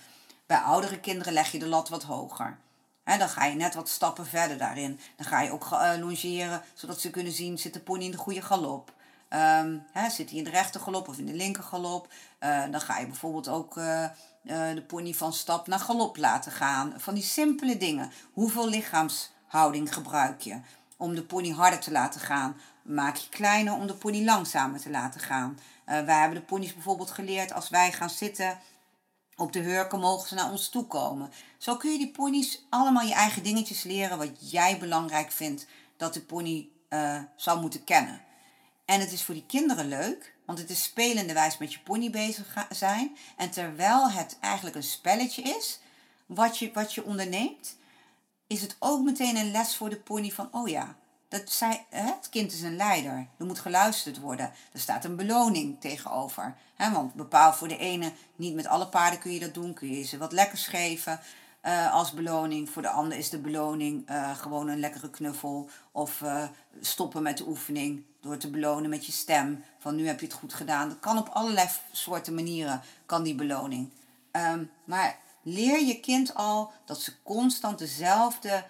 Bij 0.47 0.59
oudere 0.59 1.01
kinderen 1.01 1.33
leg 1.33 1.53
je 1.53 1.59
de 1.59 1.67
lat 1.67 1.89
wat 1.89 2.03
hoger. 2.03 2.59
Dan 3.05 3.29
ga 3.29 3.45
je 3.45 3.55
net 3.55 3.75
wat 3.75 3.89
stappen 3.89 4.27
verder 4.27 4.59
daarin. 4.59 5.01
Dan 5.17 5.27
ga 5.27 5.41
je 5.41 5.51
ook 5.51 5.69
uh, 5.73 5.93
longeren, 5.99 6.63
zodat 6.75 7.01
ze 7.01 7.11
kunnen 7.11 7.33
zien, 7.33 7.59
zit 7.59 7.73
de 7.73 7.81
pony 7.81 8.05
in 8.05 8.11
de 8.11 8.17
goede 8.17 8.43
galop? 8.43 8.93
Um, 9.31 9.83
zit 10.11 10.31
hij 10.31 10.39
in 10.39 10.45
de 10.45 10.51
rechter 10.51 10.81
galop 10.81 11.09
of 11.09 11.19
in 11.19 11.27
de 11.27 11.35
linker 11.35 11.63
galop? 11.63 12.13
Uh, 12.41 12.63
dan 12.71 12.81
ga 12.81 12.99
je 12.99 13.07
bijvoorbeeld 13.07 13.49
ook 13.49 13.77
uh, 13.77 14.09
de 14.43 14.85
pony 14.87 15.13
van 15.13 15.33
stap 15.33 15.67
naar 15.67 15.79
galop 15.79 16.17
laten 16.17 16.53
gaan. 16.53 16.95
Van 16.97 17.15
die 17.15 17.23
simpele 17.23 17.77
dingen. 17.77 18.11
Hoeveel 18.33 18.69
lichaamshouding 18.69 19.95
gebruik 19.95 20.41
je? 20.41 20.61
om 20.97 21.15
de 21.15 21.23
pony 21.23 21.51
harder 21.51 21.81
te 21.81 21.91
laten 21.91 22.21
gaan. 22.21 22.57
Maak 22.83 23.17
je 23.17 23.29
kleiner 23.29 23.73
om 23.73 23.87
de 23.87 23.95
pony 23.95 24.25
langzamer 24.25 24.81
te 24.81 24.91
laten 24.91 25.21
gaan. 25.21 25.59
Wij 25.85 26.19
hebben 26.21 26.39
de 26.39 26.45
ponies 26.45 26.75
bijvoorbeeld 26.75 27.11
geleerd 27.11 27.53
als 27.53 27.69
wij 27.69 27.93
gaan 27.93 28.11
zitten 28.11 28.59
op 29.37 29.53
de 29.53 29.59
hurken 29.59 30.01
mogen 30.01 30.29
ze 30.29 30.35
naar 30.35 30.51
ons 30.51 30.69
toe 30.69 30.87
komen. 30.87 31.31
Zo 31.59 31.77
kun 31.77 31.93
je 31.93 31.99
die 31.99 32.11
ponies 32.11 32.65
allemaal 32.71 33.07
je 33.07 33.15
eigen 33.15 33.43
dingetjes 33.43 33.83
leren 33.83 34.19
wat 34.19 34.51
jij 34.51 34.79
belangrijk 34.79 35.33
vindt 35.33 35.67
dat 35.97 36.15
de 36.15 36.23
pony 36.23 36.69
uh, 36.91 37.23
zou 37.37 37.61
moeten 37.61 37.85
kennen. 37.85 38.23
En 38.85 39.01
het 39.01 39.13
is 39.13 39.23
voor 39.23 39.35
die 39.35 39.47
kinderen 39.47 39.89
leuk, 39.89 40.35
want 40.47 40.59
het 40.59 40.71
is 40.71 40.83
spelende 40.83 41.33
wijs 41.33 41.59
met 41.59 41.73
je 41.73 41.81
pony 41.81 42.11
bezig 42.11 42.67
zijn. 42.71 43.17
En 43.37 43.51
terwijl 43.51 44.11
het 44.11 44.37
eigenlijk 44.41 44.77
een 44.77 44.83
spelletje 44.83 45.43
is, 45.43 45.81
wat 46.27 46.59
je, 46.59 46.71
wat 46.73 46.95
je 46.95 47.05
onderneemt, 47.05 47.77
is 48.47 48.61
het 48.61 48.77
ook 48.79 49.03
meteen 49.03 49.37
een 49.37 49.51
les 49.51 49.77
voor 49.77 49.91
de 49.91 50.01
pony 50.01 50.31
van, 50.31 50.49
oh 50.51 50.69
ja, 50.69 50.97
dat 51.35 51.61
het 51.89 52.29
kind 52.29 52.53
is 52.53 52.63
een 52.63 52.77
leider. 52.77 53.27
Er 53.39 53.47
moet 53.47 53.59
geluisterd 53.59 54.21
worden. 54.21 54.53
Er 54.73 54.81
staat 54.81 55.05
een 55.05 55.17
beloning 55.17 55.81
tegenover. 55.81 56.57
Want 56.77 57.15
bepaal 57.15 57.53
voor 57.53 57.69
de 57.69 57.79
ene, 57.79 58.13
niet 58.37 58.55
met 58.55 58.67
alle 58.67 58.89
paarden 58.89 59.21
kun 59.21 59.33
je 59.33 59.41
dat 59.41 59.55
doen. 59.55 59.75
Kun 59.75 59.89
je 59.89 60.03
ze 60.03 60.19
wat 60.19 60.33
lekkers 60.33 60.67
geven 60.67 61.21
uh, 61.63 61.93
als 61.93 62.13
beloning. 62.13 62.71
Voor 62.71 62.83
de 62.83 62.89
ander 62.89 63.19
is 63.19 63.31
de 63.31 63.39
beloning 63.39 64.11
uh, 64.11 64.37
gewoon 64.37 64.69
een 64.69 64.81
lekkere 64.81 65.11
knuffel. 65.11 65.69
Of 65.93 66.21
uh, 66.21 66.45
stoppen 66.81 67.23
met 67.23 67.39
de 67.39 67.47
oefening 67.47 68.05
door 68.21 68.37
te 68.37 68.51
belonen 68.51 68.91
met 68.91 69.07
je 69.07 69.13
stem. 69.13 69.65
Van 69.79 69.97
nu 69.97 70.07
heb 70.07 70.21
je 70.21 70.27
het 70.27 70.35
goed 70.35 70.55
gedaan. 70.55 70.89
Dat 70.89 71.01
kan 71.01 71.19
op 71.19 71.29
allerlei 71.29 71.69
soorten 71.93 72.35
manieren, 72.35 72.83
kan 73.07 73.23
die 73.23 73.35
beloning. 73.35 73.91
Um, 74.33 74.71
maar 74.85 75.19
leer 75.43 75.85
je 75.85 76.01
kind 76.01 76.35
al 76.35 76.73
dat 76.85 77.01
ze 77.01 77.23
constant 77.23 77.79
dezelfde 77.79 78.65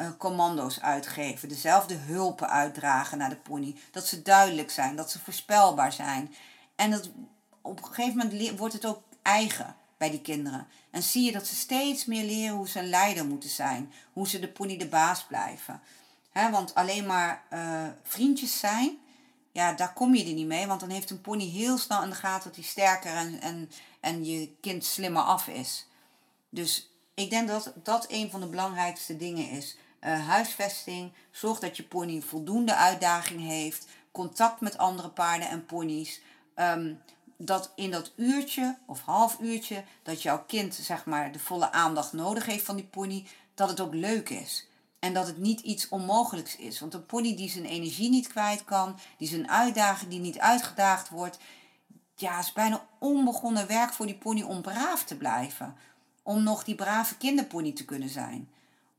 uh, 0.00 0.08
commando's 0.18 0.80
uitgeven, 0.80 1.48
dezelfde 1.48 1.94
hulpen 1.94 2.48
uitdragen 2.48 3.18
naar 3.18 3.30
de 3.30 3.36
pony. 3.36 3.76
Dat 3.90 4.06
ze 4.06 4.22
duidelijk 4.22 4.70
zijn, 4.70 4.96
dat 4.96 5.10
ze 5.10 5.18
voorspelbaar 5.18 5.92
zijn. 5.92 6.34
En 6.76 6.90
dat, 6.90 7.10
op 7.62 7.78
een 7.78 7.84
gegeven 7.84 8.16
moment 8.16 8.58
wordt 8.58 8.74
het 8.74 8.86
ook 8.86 9.02
eigen. 9.22 9.76
bij 9.96 10.10
die 10.10 10.20
kinderen. 10.20 10.66
En 10.90 11.02
zie 11.02 11.24
je 11.24 11.32
dat 11.32 11.46
ze 11.46 11.54
steeds 11.54 12.04
meer 12.04 12.24
leren 12.24 12.56
hoe 12.56 12.68
ze 12.68 12.78
een 12.78 12.88
leider 12.88 13.26
moeten 13.26 13.50
zijn. 13.50 13.92
Hoe 14.12 14.28
ze 14.28 14.38
de 14.38 14.48
pony 14.48 14.76
de 14.76 14.88
baas 14.88 15.24
blijven. 15.24 15.80
Want 16.32 16.74
alleen 16.74 17.06
maar 17.06 17.42
uh, 17.52 17.86
vriendjes 18.02 18.58
zijn, 18.58 18.98
ja, 19.52 19.72
daar 19.72 19.92
kom 19.92 20.14
je 20.14 20.24
er 20.24 20.32
niet 20.32 20.46
mee. 20.46 20.66
Want 20.66 20.80
dan 20.80 20.90
heeft 20.90 21.10
een 21.10 21.20
pony 21.20 21.50
heel 21.50 21.78
snel 21.78 22.02
in 22.02 22.08
de 22.08 22.14
gaten 22.14 22.48
dat 22.48 22.56
hij 22.56 22.64
sterker 22.64 23.14
en, 23.14 23.40
en, 23.40 23.70
en 24.00 24.24
je 24.24 24.56
kind 24.60 24.84
slimmer 24.84 25.22
af 25.22 25.48
is. 25.48 25.86
Dus 26.50 26.90
ik 27.14 27.30
denk 27.30 27.48
dat 27.48 27.72
dat 27.82 28.06
een 28.08 28.30
van 28.30 28.40
de 28.40 28.46
belangrijkste 28.46 29.16
dingen 29.16 29.50
is. 29.50 29.76
Uh, 30.00 30.26
huisvesting, 30.28 31.12
zorg 31.30 31.58
dat 31.58 31.76
je 31.76 31.82
pony 31.82 32.20
voldoende 32.20 32.74
uitdaging 32.74 33.40
heeft. 33.40 33.86
Contact 34.10 34.60
met 34.60 34.78
andere 34.78 35.08
paarden 35.08 35.48
en 35.48 35.66
ponies. 35.66 36.20
Um, 36.54 37.00
dat 37.36 37.72
in 37.74 37.90
dat 37.90 38.12
uurtje 38.16 38.78
of 38.86 39.00
half 39.00 39.38
uurtje 39.40 39.84
dat 40.02 40.22
jouw 40.22 40.44
kind 40.46 40.74
zeg 40.74 41.04
maar 41.04 41.32
de 41.32 41.38
volle 41.38 41.72
aandacht 41.72 42.12
nodig 42.12 42.46
heeft 42.46 42.64
van 42.64 42.76
die 42.76 42.84
pony, 42.84 43.26
dat 43.54 43.68
het 43.68 43.80
ook 43.80 43.94
leuk 43.94 44.28
is. 44.28 44.68
En 44.98 45.14
dat 45.14 45.26
het 45.26 45.38
niet 45.38 45.60
iets 45.60 45.88
onmogelijks 45.88 46.56
is. 46.56 46.80
Want 46.80 46.94
een 46.94 47.06
pony 47.06 47.36
die 47.36 47.50
zijn 47.50 47.64
energie 47.64 48.10
niet 48.10 48.28
kwijt 48.28 48.64
kan, 48.64 48.98
die 49.18 49.28
zijn 49.28 49.50
uitdaging 49.50 50.10
die 50.10 50.20
niet 50.20 50.38
uitgedaagd 50.38 51.08
wordt, 51.08 51.38
ja, 52.14 52.38
is 52.38 52.52
bijna 52.52 52.86
onbegonnen 52.98 53.66
werk 53.66 53.92
voor 53.92 54.06
die 54.06 54.18
pony 54.18 54.42
om 54.42 54.62
braaf 54.62 55.04
te 55.04 55.16
blijven. 55.16 55.76
Om 56.22 56.42
nog 56.42 56.64
die 56.64 56.74
brave 56.74 57.16
kinderpony 57.16 57.72
te 57.72 57.84
kunnen 57.84 58.08
zijn. 58.08 58.48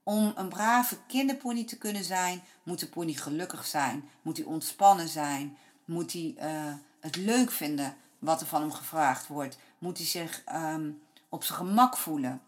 Om 0.07 0.33
een 0.35 0.49
brave 0.49 0.97
kinderpony 1.07 1.63
te 1.63 1.77
kunnen 1.77 2.03
zijn, 2.03 2.43
moet 2.63 2.79
de 2.79 2.87
pony 2.87 3.13
gelukkig 3.13 3.65
zijn. 3.65 4.09
Moet 4.21 4.37
hij 4.37 4.45
ontspannen 4.45 5.07
zijn. 5.07 5.57
Moet 5.85 6.13
hij 6.13 6.35
uh, 6.39 6.73
het 6.99 7.15
leuk 7.15 7.51
vinden 7.51 7.95
wat 8.19 8.41
er 8.41 8.47
van 8.47 8.61
hem 8.61 8.71
gevraagd 8.71 9.27
wordt. 9.27 9.57
Moet 9.77 9.97
hij 9.97 10.07
zich 10.07 10.43
um, 10.53 11.01
op 11.29 11.43
zijn 11.43 11.57
gemak 11.57 11.97
voelen 11.97 12.41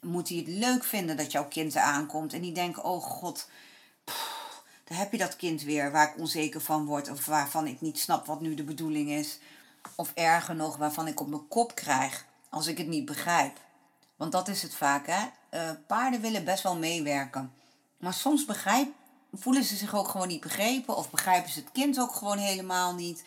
moet 0.00 0.28
hij 0.28 0.38
het 0.38 0.46
leuk 0.46 0.84
vinden 0.84 1.16
dat 1.16 1.32
jouw 1.32 1.48
kind 1.48 1.76
aankomt. 1.76 2.32
En 2.32 2.40
die 2.40 2.52
denken, 2.52 2.84
oh 2.84 3.02
god, 3.02 3.48
daar 4.84 4.98
heb 4.98 5.12
je 5.12 5.18
dat 5.18 5.36
kind 5.36 5.62
weer 5.62 5.92
waar 5.92 6.08
ik 6.08 6.18
onzeker 6.18 6.60
van 6.60 6.84
word. 6.84 7.10
Of 7.10 7.26
waarvan 7.26 7.66
ik 7.66 7.80
niet 7.80 7.98
snap 7.98 8.26
wat 8.26 8.40
nu 8.40 8.54
de 8.54 8.64
bedoeling 8.64 9.10
is. 9.10 9.38
Of 9.96 10.12
erger 10.14 10.54
nog, 10.54 10.76
waarvan 10.76 11.06
ik 11.06 11.20
op 11.20 11.28
mijn 11.28 11.48
kop 11.48 11.74
krijg 11.74 12.26
als 12.48 12.66
ik 12.66 12.78
het 12.78 12.86
niet 12.86 13.04
begrijp. 13.04 13.60
Want 14.16 14.32
dat 14.32 14.48
is 14.48 14.62
het 14.62 14.74
vaak, 14.74 15.06
hè. 15.06 15.26
Uh, 15.50 15.70
paarden 15.86 16.20
willen 16.20 16.44
best 16.44 16.62
wel 16.62 16.76
meewerken. 16.76 17.52
Maar 17.98 18.14
soms 18.14 18.44
voelen 19.32 19.64
ze 19.64 19.76
zich 19.76 19.94
ook 19.94 20.08
gewoon 20.08 20.28
niet 20.28 20.40
begrepen. 20.40 20.96
Of 20.96 21.10
begrijpen 21.10 21.50
ze 21.50 21.58
het 21.58 21.72
kind 21.72 22.00
ook 22.00 22.14
gewoon 22.14 22.38
helemaal 22.38 22.94
niet. 22.94 23.24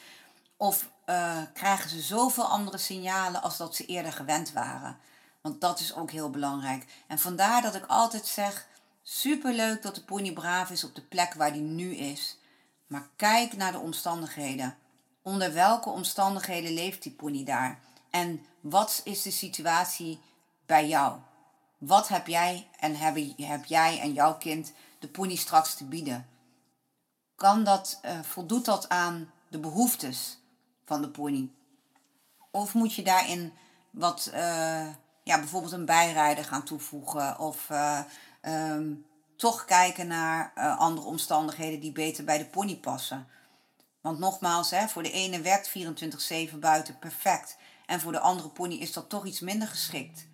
Of 0.58 0.90
uh, 1.06 1.38
krijgen 1.54 1.90
ze 1.90 2.02
zoveel 2.02 2.46
andere 2.46 2.78
signalen 2.78 3.42
als 3.42 3.58
dat 3.58 3.76
ze 3.76 3.86
eerder 3.86 4.14
gewend 4.14 4.52
waren. 4.52 4.98
Want 5.42 5.62
dat 5.62 5.80
is 5.80 5.96
ook 5.96 6.12
heel 6.12 6.30
belangrijk. 6.30 6.86
En 7.08 7.20
vandaar 7.20 7.62
dat 7.62 7.76
ik 7.76 7.86
altijd 7.86 8.26
zeg: 8.26 8.68
superleuk 9.04 9.82
dat 9.82 9.96
de 9.96 10.04
pony 10.04 10.34
braaf 10.34 10.70
is 10.70 10.84
op 10.84 10.96
de 10.96 11.02
plek 11.02 11.34
waar 11.34 11.54
die 11.54 11.62
nu 11.62 11.96
is. 11.96 12.38
Maar 12.88 13.08
kijk 13.16 13.56
naar 13.56 13.72
de 13.72 13.80
omstandigheden. 13.80 14.78
Onder 15.22 15.54
welke 15.54 15.90
omstandigheden 15.90 16.74
leeft 16.74 17.04
die 17.04 17.12
pony 17.12 17.44
daar? 17.44 17.80
En 18.10 18.46
wat 18.60 19.02
is 19.04 19.22
de 19.22 19.32
situatie 19.32 20.20
bij 20.66 20.88
jou? 20.88 21.18
Wat 21.82 22.08
heb 22.08 22.28
jij 22.28 22.68
en 22.80 22.96
heb, 22.96 23.66
jij 23.66 24.00
en 24.00 24.14
jouw 24.14 24.38
kind 24.38 24.74
de 25.00 25.08
pony 25.08 25.36
straks 25.36 25.76
te 25.76 25.86
bieden? 25.86 26.28
Kan 27.36 27.64
dat, 27.64 28.00
uh, 28.06 28.20
voldoet 28.22 28.66
dat 28.66 28.90
aan 28.90 29.32
de 29.50 29.60
behoeftes 29.60 30.38
van 30.86 31.02
de 31.02 31.10
pony? 31.10 31.52
Of 32.52 32.74
moet 32.74 32.94
je 32.94 33.04
daarin 33.04 33.54
wat 33.92 34.30
uh, 34.34 34.88
ja, 35.24 35.40
bijvoorbeeld 35.40 35.72
een 35.72 35.86
bijrijder 35.86 36.44
gaan 36.44 36.64
toevoegen. 36.64 37.40
Of 37.40 37.70
uh, 37.70 38.00
um, 38.42 39.06
toch 39.36 39.66
kijken 39.66 40.08
naar 40.08 40.54
andere 40.78 41.08
omstandigheden 41.08 41.80
die 41.80 41.92
beter 41.92 42.24
bij 42.24 42.38
de 42.38 42.46
pony 42.46 42.76
passen. 42.76 43.28
Want 44.02 44.20
nogmaals, 44.20 44.72
hè, 44.72 44.88
voor 44.88 45.04
de 45.04 45.12
ene 45.12 45.42
werkt 45.42 45.72
24-7 46.52 46.60
buiten 46.60 47.00
perfect. 47.00 47.58
En 47.86 48.00
voor 48.00 48.12
de 48.12 48.20
andere 48.20 48.50
pony 48.50 48.76
is 48.76 48.94
dat 48.94 49.10
toch 49.10 49.26
iets 49.26 49.40
minder 49.40 49.68
geschikt. 49.68 50.28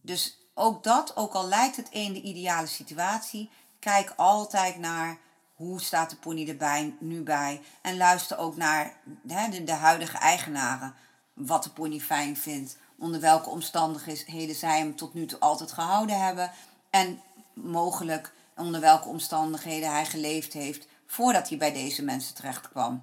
Dus 0.00 0.39
ook 0.60 0.82
dat, 0.82 1.16
ook 1.16 1.32
al 1.32 1.48
lijkt 1.48 1.76
het 1.76 1.88
een 1.90 2.12
de 2.12 2.20
ideale 2.20 2.66
situatie, 2.66 3.50
kijk 3.78 4.12
altijd 4.16 4.78
naar 4.78 5.18
hoe 5.54 5.80
staat 5.80 6.10
de 6.10 6.16
pony 6.16 6.48
erbij 6.48 6.94
nu 6.98 7.22
bij. 7.22 7.60
En 7.80 7.96
luister 7.96 8.38
ook 8.38 8.56
naar 8.56 8.96
de, 9.22 9.64
de 9.64 9.72
huidige 9.72 10.18
eigenaren. 10.18 10.94
Wat 11.34 11.62
de 11.62 11.70
pony 11.70 12.00
fijn 12.00 12.36
vindt 12.36 12.76
onder 12.98 13.20
welke 13.20 13.50
omstandigheden 13.50 14.54
zij 14.54 14.78
hem 14.78 14.96
tot 14.96 15.14
nu 15.14 15.26
toe 15.26 15.38
altijd 15.38 15.72
gehouden 15.72 16.20
hebben 16.20 16.50
en 16.90 17.20
mogelijk 17.54 18.32
onder 18.56 18.80
welke 18.80 19.08
omstandigheden 19.08 19.90
hij 19.90 20.06
geleefd 20.06 20.52
heeft 20.52 20.86
voordat 21.06 21.48
hij 21.48 21.58
bij 21.58 21.72
deze 21.72 22.04
mensen 22.04 22.34
terecht 22.34 22.68
kwam. 22.68 23.02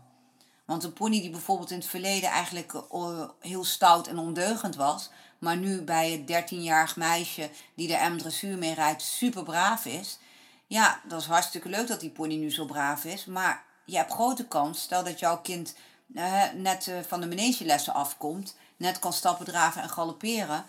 Want 0.68 0.84
een 0.84 0.94
pony 0.94 1.22
die 1.22 1.30
bijvoorbeeld 1.30 1.72
in 1.72 1.78
het 1.78 1.88
verleden 1.88 2.30
eigenlijk 2.30 2.74
eh, 2.74 3.30
heel 3.40 3.64
stout 3.64 4.08
en 4.08 4.18
ondeugend 4.18 4.76
was, 4.76 5.10
maar 5.40 5.58
nu 5.58 5.82
bij 5.82 6.12
het 6.12 6.50
13-jarig 6.52 6.96
meisje 6.96 7.50
die 7.76 7.88
de 7.88 8.10
M-dressuur 8.10 8.58
mee 8.58 8.74
rijdt 8.74 9.02
super 9.02 9.44
braaf 9.44 9.86
is. 9.86 10.20
Ja, 10.68 11.02
dat 11.08 11.22
is 11.22 11.28
hartstikke 11.28 11.70
leuk 11.70 11.88
dat 11.88 12.00
die 12.00 12.10
pony 12.10 12.36
nu 12.36 12.52
zo 12.52 12.66
braaf 12.66 13.04
is, 13.04 13.26
maar 13.26 13.64
je 13.86 13.96
hebt 13.96 14.12
grote 14.12 14.48
kans, 14.48 14.82
stel 14.82 15.04
dat 15.04 15.20
jouw 15.20 15.42
kind 15.42 15.76
uh, 16.14 16.44
net 16.56 16.88
uh, 16.88 17.00
van 17.08 17.22
de 17.22 17.28
manegelessen 17.28 17.94
afkomt 17.94 18.56
net 18.78 19.00
kan 19.00 19.14
stappen, 19.14 19.46
draven 19.46 19.82
en 19.82 19.90
galopperen, 19.90 20.66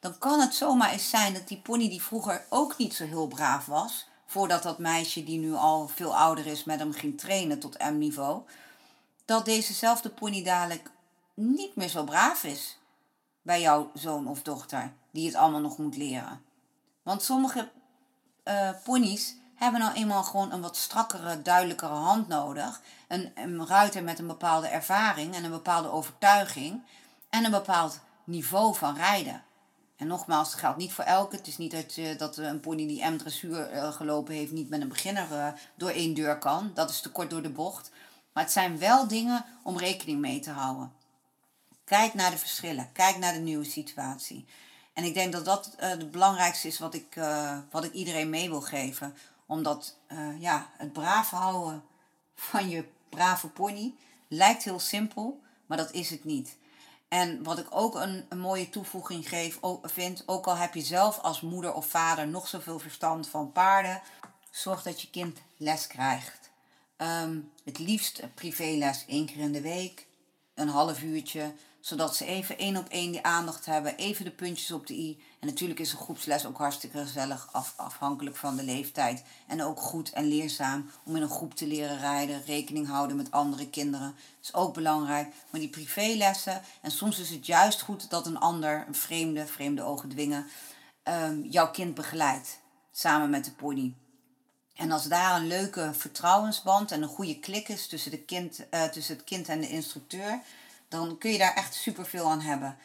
dan 0.00 0.18
kan 0.18 0.40
het 0.40 0.54
zomaar 0.54 0.90
eens 0.90 1.10
zijn 1.10 1.34
dat 1.34 1.48
die 1.48 1.60
pony 1.60 1.88
die 1.88 2.02
vroeger 2.02 2.44
ook 2.48 2.78
niet 2.78 2.94
zo 2.94 3.04
heel 3.04 3.26
braaf 3.26 3.66
was, 3.66 4.08
voordat 4.26 4.62
dat 4.62 4.78
meisje 4.78 5.24
die 5.24 5.38
nu 5.38 5.54
al 5.54 5.88
veel 5.88 6.16
ouder 6.16 6.46
is 6.46 6.64
met 6.64 6.78
hem 6.78 6.92
ging 6.92 7.18
trainen 7.18 7.58
tot 7.58 7.78
M-niveau, 7.78 8.42
dat 9.26 9.44
dezezelfde 9.44 10.10
pony 10.10 10.42
dadelijk 10.42 10.90
niet 11.34 11.76
meer 11.76 11.88
zo 11.88 12.04
braaf 12.04 12.44
is 12.44 12.78
bij 13.42 13.60
jouw 13.60 13.90
zoon 13.94 14.26
of 14.28 14.42
dochter, 14.42 14.92
die 15.10 15.26
het 15.26 15.34
allemaal 15.34 15.60
nog 15.60 15.78
moet 15.78 15.96
leren. 15.96 16.42
Want 17.02 17.22
sommige 17.22 17.70
uh, 18.44 18.70
ponies 18.84 19.34
hebben 19.54 19.80
nou 19.80 19.94
eenmaal 19.94 20.22
gewoon 20.22 20.52
een 20.52 20.60
wat 20.60 20.76
strakkere, 20.76 21.42
duidelijkere 21.42 21.92
hand 21.92 22.28
nodig. 22.28 22.80
Een, 23.08 23.66
ruiter 23.66 24.04
met 24.04 24.18
een 24.18 24.26
bepaalde 24.26 24.66
ervaring 24.66 25.34
en 25.34 25.44
een 25.44 25.50
bepaalde 25.50 25.90
overtuiging 25.90 26.82
en 27.30 27.44
een 27.44 27.50
bepaald 27.50 28.00
niveau 28.24 28.74
van 28.74 28.96
rijden. 28.96 29.42
En 29.96 30.06
nogmaals, 30.06 30.50
het 30.50 30.60
geldt 30.60 30.76
niet 30.78 30.92
voor 30.92 31.04
elke. 31.04 31.36
Het 31.36 31.46
is 31.46 31.58
niet 31.58 31.70
dat, 31.70 32.18
dat 32.18 32.36
een 32.36 32.60
pony 32.60 32.86
die 32.86 33.04
M-dressuur 33.04 33.72
uh, 33.72 33.92
gelopen 33.92 34.34
heeft 34.34 34.52
niet 34.52 34.68
met 34.68 34.80
een 34.80 34.88
beginner 34.88 35.26
uh, 35.30 35.48
door 35.74 35.90
één 35.90 36.14
deur 36.14 36.38
kan. 36.38 36.70
Dat 36.74 36.90
is 36.90 37.00
te 37.00 37.10
kort 37.10 37.30
door 37.30 37.42
de 37.42 37.50
bocht. 37.50 37.90
Maar 38.36 38.44
het 38.44 38.54
zijn 38.54 38.78
wel 38.78 39.08
dingen 39.08 39.44
om 39.62 39.78
rekening 39.78 40.20
mee 40.20 40.40
te 40.40 40.50
houden. 40.50 40.92
Kijk 41.84 42.14
naar 42.14 42.30
de 42.30 42.38
verschillen. 42.38 42.92
Kijk 42.92 43.18
naar 43.18 43.32
de 43.32 43.38
nieuwe 43.38 43.64
situatie. 43.64 44.44
En 44.92 45.04
ik 45.04 45.14
denk 45.14 45.32
dat 45.32 45.44
dat 45.44 45.74
het 45.76 46.10
belangrijkste 46.10 46.68
is 46.68 46.78
wat 46.78 46.94
ik, 46.94 47.20
wat 47.70 47.84
ik 47.84 47.92
iedereen 47.92 48.30
mee 48.30 48.48
wil 48.48 48.60
geven. 48.60 49.16
Omdat 49.46 49.96
ja, 50.38 50.70
het 50.76 50.92
braaf 50.92 51.30
houden 51.30 51.84
van 52.34 52.68
je 52.68 52.88
brave 53.08 53.48
pony 53.48 53.94
lijkt 54.28 54.62
heel 54.62 54.80
simpel, 54.80 55.40
maar 55.66 55.76
dat 55.76 55.92
is 55.92 56.10
het 56.10 56.24
niet. 56.24 56.56
En 57.08 57.42
wat 57.42 57.58
ik 57.58 57.66
ook 57.70 57.94
een, 57.94 58.26
mooie 58.36 58.70
toevoeging 58.70 59.28
geef, 59.28 59.58
vind, 59.82 60.22
ook 60.26 60.46
al 60.46 60.56
heb 60.56 60.74
je 60.74 60.82
zelf 60.82 61.18
als 61.18 61.40
moeder 61.40 61.74
of 61.74 61.86
vader 61.86 62.28
nog 62.28 62.48
zoveel 62.48 62.78
verstand 62.78 63.28
van 63.28 63.52
paarden, 63.52 64.02
zorg 64.50 64.82
dat 64.82 65.00
je 65.02 65.10
kind 65.10 65.38
les 65.56 65.86
krijgt. 65.86 66.45
Um, 67.02 67.52
het 67.64 67.78
liefst 67.78 68.22
privéles 68.34 69.04
één 69.06 69.26
keer 69.26 69.38
in 69.38 69.52
de 69.52 69.60
week, 69.60 70.06
een 70.54 70.68
half 70.68 71.02
uurtje, 71.02 71.52
zodat 71.80 72.16
ze 72.16 72.24
even 72.24 72.58
één 72.58 72.76
op 72.76 72.88
één 72.88 73.10
die 73.10 73.22
aandacht 73.22 73.66
hebben, 73.66 73.96
even 73.96 74.24
de 74.24 74.30
puntjes 74.30 74.70
op 74.70 74.86
de 74.86 74.94
i. 74.94 75.22
En 75.40 75.46
natuurlijk 75.46 75.80
is 75.80 75.92
een 75.92 75.98
groepsles 75.98 76.46
ook 76.46 76.58
hartstikke 76.58 76.98
gezellig, 76.98 77.48
af, 77.52 77.74
afhankelijk 77.76 78.36
van 78.36 78.56
de 78.56 78.62
leeftijd. 78.62 79.24
En 79.46 79.62
ook 79.62 79.80
goed 79.80 80.10
en 80.10 80.28
leerzaam 80.28 80.90
om 81.04 81.16
in 81.16 81.22
een 81.22 81.28
groep 81.28 81.54
te 81.54 81.66
leren 81.66 81.98
rijden, 81.98 82.42
rekening 82.44 82.86
houden 82.86 83.16
met 83.16 83.30
andere 83.30 83.70
kinderen. 83.70 84.14
is 84.42 84.54
ook 84.54 84.74
belangrijk. 84.74 85.34
Maar 85.50 85.60
die 85.60 85.70
privélessen, 85.70 86.62
en 86.82 86.90
soms 86.90 87.18
is 87.18 87.30
het 87.30 87.46
juist 87.46 87.80
goed 87.80 88.10
dat 88.10 88.26
een 88.26 88.38
ander, 88.38 88.84
een 88.86 88.94
vreemde, 88.94 89.46
vreemde 89.46 89.82
ogen 89.82 90.08
dwingen, 90.08 90.46
um, 91.04 91.44
jouw 91.44 91.70
kind 91.70 91.94
begeleidt. 91.94 92.60
Samen 92.92 93.30
met 93.30 93.44
de 93.44 93.52
pony. 93.52 93.94
En 94.76 94.90
als 94.90 95.04
daar 95.04 95.36
een 95.36 95.46
leuke 95.46 95.90
vertrouwensband 95.94 96.92
en 96.92 97.02
een 97.02 97.08
goede 97.08 97.38
klik 97.38 97.68
is 97.68 97.86
tussen, 97.86 98.10
de 98.10 98.22
kind, 98.22 98.66
uh, 98.70 98.84
tussen 98.84 99.16
het 99.16 99.24
kind 99.24 99.48
en 99.48 99.60
de 99.60 99.68
instructeur, 99.68 100.40
dan 100.88 101.18
kun 101.18 101.30
je 101.32 101.38
daar 101.38 101.54
echt 101.54 101.74
superveel 101.74 102.30
aan 102.30 102.40
hebben. 102.40 102.76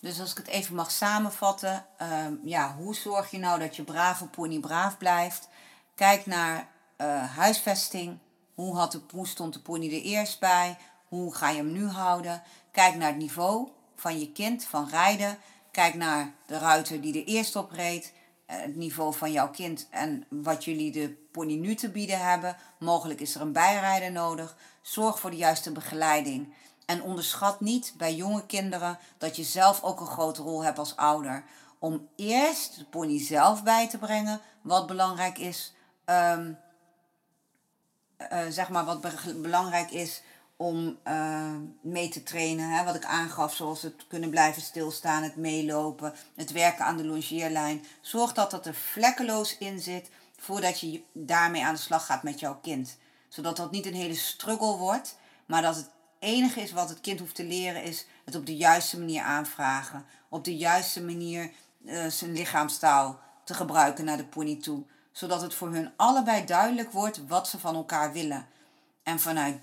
Dus 0.00 0.20
als 0.20 0.30
ik 0.30 0.36
het 0.36 0.46
even 0.46 0.74
mag 0.74 0.90
samenvatten, 0.90 1.86
uh, 2.02 2.26
ja, 2.44 2.74
hoe 2.74 2.94
zorg 2.94 3.30
je 3.30 3.38
nou 3.38 3.58
dat 3.58 3.76
je 3.76 3.82
brave 3.82 4.26
pony 4.26 4.60
braaf 4.60 4.98
blijft? 4.98 5.48
Kijk 5.94 6.26
naar 6.26 6.68
uh, 6.98 7.36
huisvesting. 7.36 8.18
Hoe, 8.54 8.76
had 8.76 8.92
de, 8.92 9.00
hoe 9.10 9.26
stond 9.26 9.52
de 9.52 9.60
pony 9.60 9.86
er 9.86 10.02
eerst 10.02 10.40
bij? 10.40 10.76
Hoe 11.08 11.34
ga 11.34 11.50
je 11.50 11.56
hem 11.56 11.72
nu 11.72 11.86
houden? 11.86 12.42
Kijk 12.70 12.94
naar 12.94 13.08
het 13.08 13.16
niveau 13.16 13.68
van 13.96 14.18
je 14.18 14.32
kind 14.32 14.64
van 14.64 14.88
rijden. 14.88 15.38
Kijk 15.70 15.94
naar 15.94 16.32
de 16.46 16.58
ruiter 16.58 17.00
die 17.00 17.20
er 17.20 17.26
eerst 17.26 17.56
op 17.56 17.70
reed. 17.70 18.12
Eh, 18.46 18.56
Het 18.60 18.76
niveau 18.76 19.14
van 19.14 19.32
jouw 19.32 19.50
kind 19.50 19.86
en 19.90 20.24
wat 20.28 20.64
jullie 20.64 20.92
de 20.92 21.26
pony 21.32 21.54
nu 21.54 21.74
te 21.74 21.90
bieden 21.90 22.20
hebben. 22.20 22.56
Mogelijk 22.78 23.20
is 23.20 23.34
er 23.34 23.40
een 23.40 23.52
bijrijder 23.52 24.12
nodig. 24.12 24.56
Zorg 24.82 25.20
voor 25.20 25.30
de 25.30 25.36
juiste 25.36 25.72
begeleiding. 25.72 26.54
En 26.86 27.02
onderschat 27.02 27.60
niet 27.60 27.94
bij 27.96 28.14
jonge 28.14 28.46
kinderen 28.46 28.98
dat 29.18 29.36
je 29.36 29.42
zelf 29.44 29.82
ook 29.82 30.00
een 30.00 30.06
grote 30.06 30.42
rol 30.42 30.64
hebt 30.64 30.78
als 30.78 30.96
ouder. 30.96 31.44
Om 31.78 32.08
eerst 32.16 32.76
de 32.78 32.84
pony 32.84 33.20
zelf 33.20 33.62
bij 33.62 33.88
te 33.88 33.98
brengen, 33.98 34.40
wat 34.62 34.86
belangrijk 34.86 35.38
is. 35.38 35.72
ehm, 36.04 36.52
eh, 38.16 38.40
zeg 38.48 38.68
maar 38.68 38.84
wat 38.84 39.00
be- 39.00 39.34
belangrijk 39.42 39.90
is 39.90 40.22
om 40.56 40.98
eh, 41.02 41.54
mee 41.80 42.08
te 42.08 42.22
trainen. 42.22 42.70
Hè? 42.70 42.84
Wat 42.84 42.94
ik 42.94 43.04
aangaf, 43.04 43.54
zoals 43.54 43.82
het 43.82 44.06
kunnen 44.08 44.30
blijven 44.30 44.62
stilstaan, 44.62 45.22
het 45.22 45.36
meelopen, 45.36 46.14
het 46.34 46.52
werken 46.52 46.84
aan 46.84 46.96
de 46.96 47.04
longeerlijn. 47.04 47.84
Zorg 48.00 48.32
dat 48.32 48.50
dat 48.50 48.66
er 48.66 48.74
vlekkeloos 48.74 49.58
in 49.58 49.80
zit 49.80 50.10
voordat 50.38 50.80
je 50.80 51.02
daarmee 51.12 51.64
aan 51.64 51.74
de 51.74 51.80
slag 51.80 52.06
gaat 52.06 52.22
met 52.22 52.40
jouw 52.40 52.58
kind. 52.62 52.96
Zodat 53.28 53.56
dat 53.56 53.70
niet 53.70 53.86
een 53.86 53.94
hele 53.94 54.14
struggle 54.14 54.76
wordt, 54.76 55.16
maar 55.46 55.62
dat 55.62 55.76
het 55.76 55.90
enige 56.18 56.60
is 56.60 56.72
wat 56.72 56.88
het 56.88 57.00
kind 57.00 57.20
hoeft 57.20 57.34
te 57.34 57.44
leren 57.44 57.82
is 57.82 58.06
het 58.24 58.34
op 58.34 58.46
de 58.46 58.56
juiste 58.56 58.98
manier 58.98 59.22
aanvragen. 59.22 60.04
Op 60.28 60.44
de 60.44 60.56
juiste 60.56 61.02
manier 61.02 61.50
eh, 61.86 62.06
zijn 62.06 62.32
lichaamstaal 62.32 63.20
te 63.44 63.54
gebruiken 63.54 64.04
naar 64.04 64.16
de 64.16 64.26
pony 64.26 64.56
toe. 64.56 64.82
Zodat 65.12 65.40
het 65.40 65.54
voor 65.54 65.72
hun 65.72 65.92
allebei 65.96 66.44
duidelijk 66.44 66.92
wordt 66.92 67.26
wat 67.26 67.48
ze 67.48 67.58
van 67.58 67.74
elkaar 67.74 68.12
willen. 68.12 68.46
En 69.02 69.20
vanuit 69.20 69.58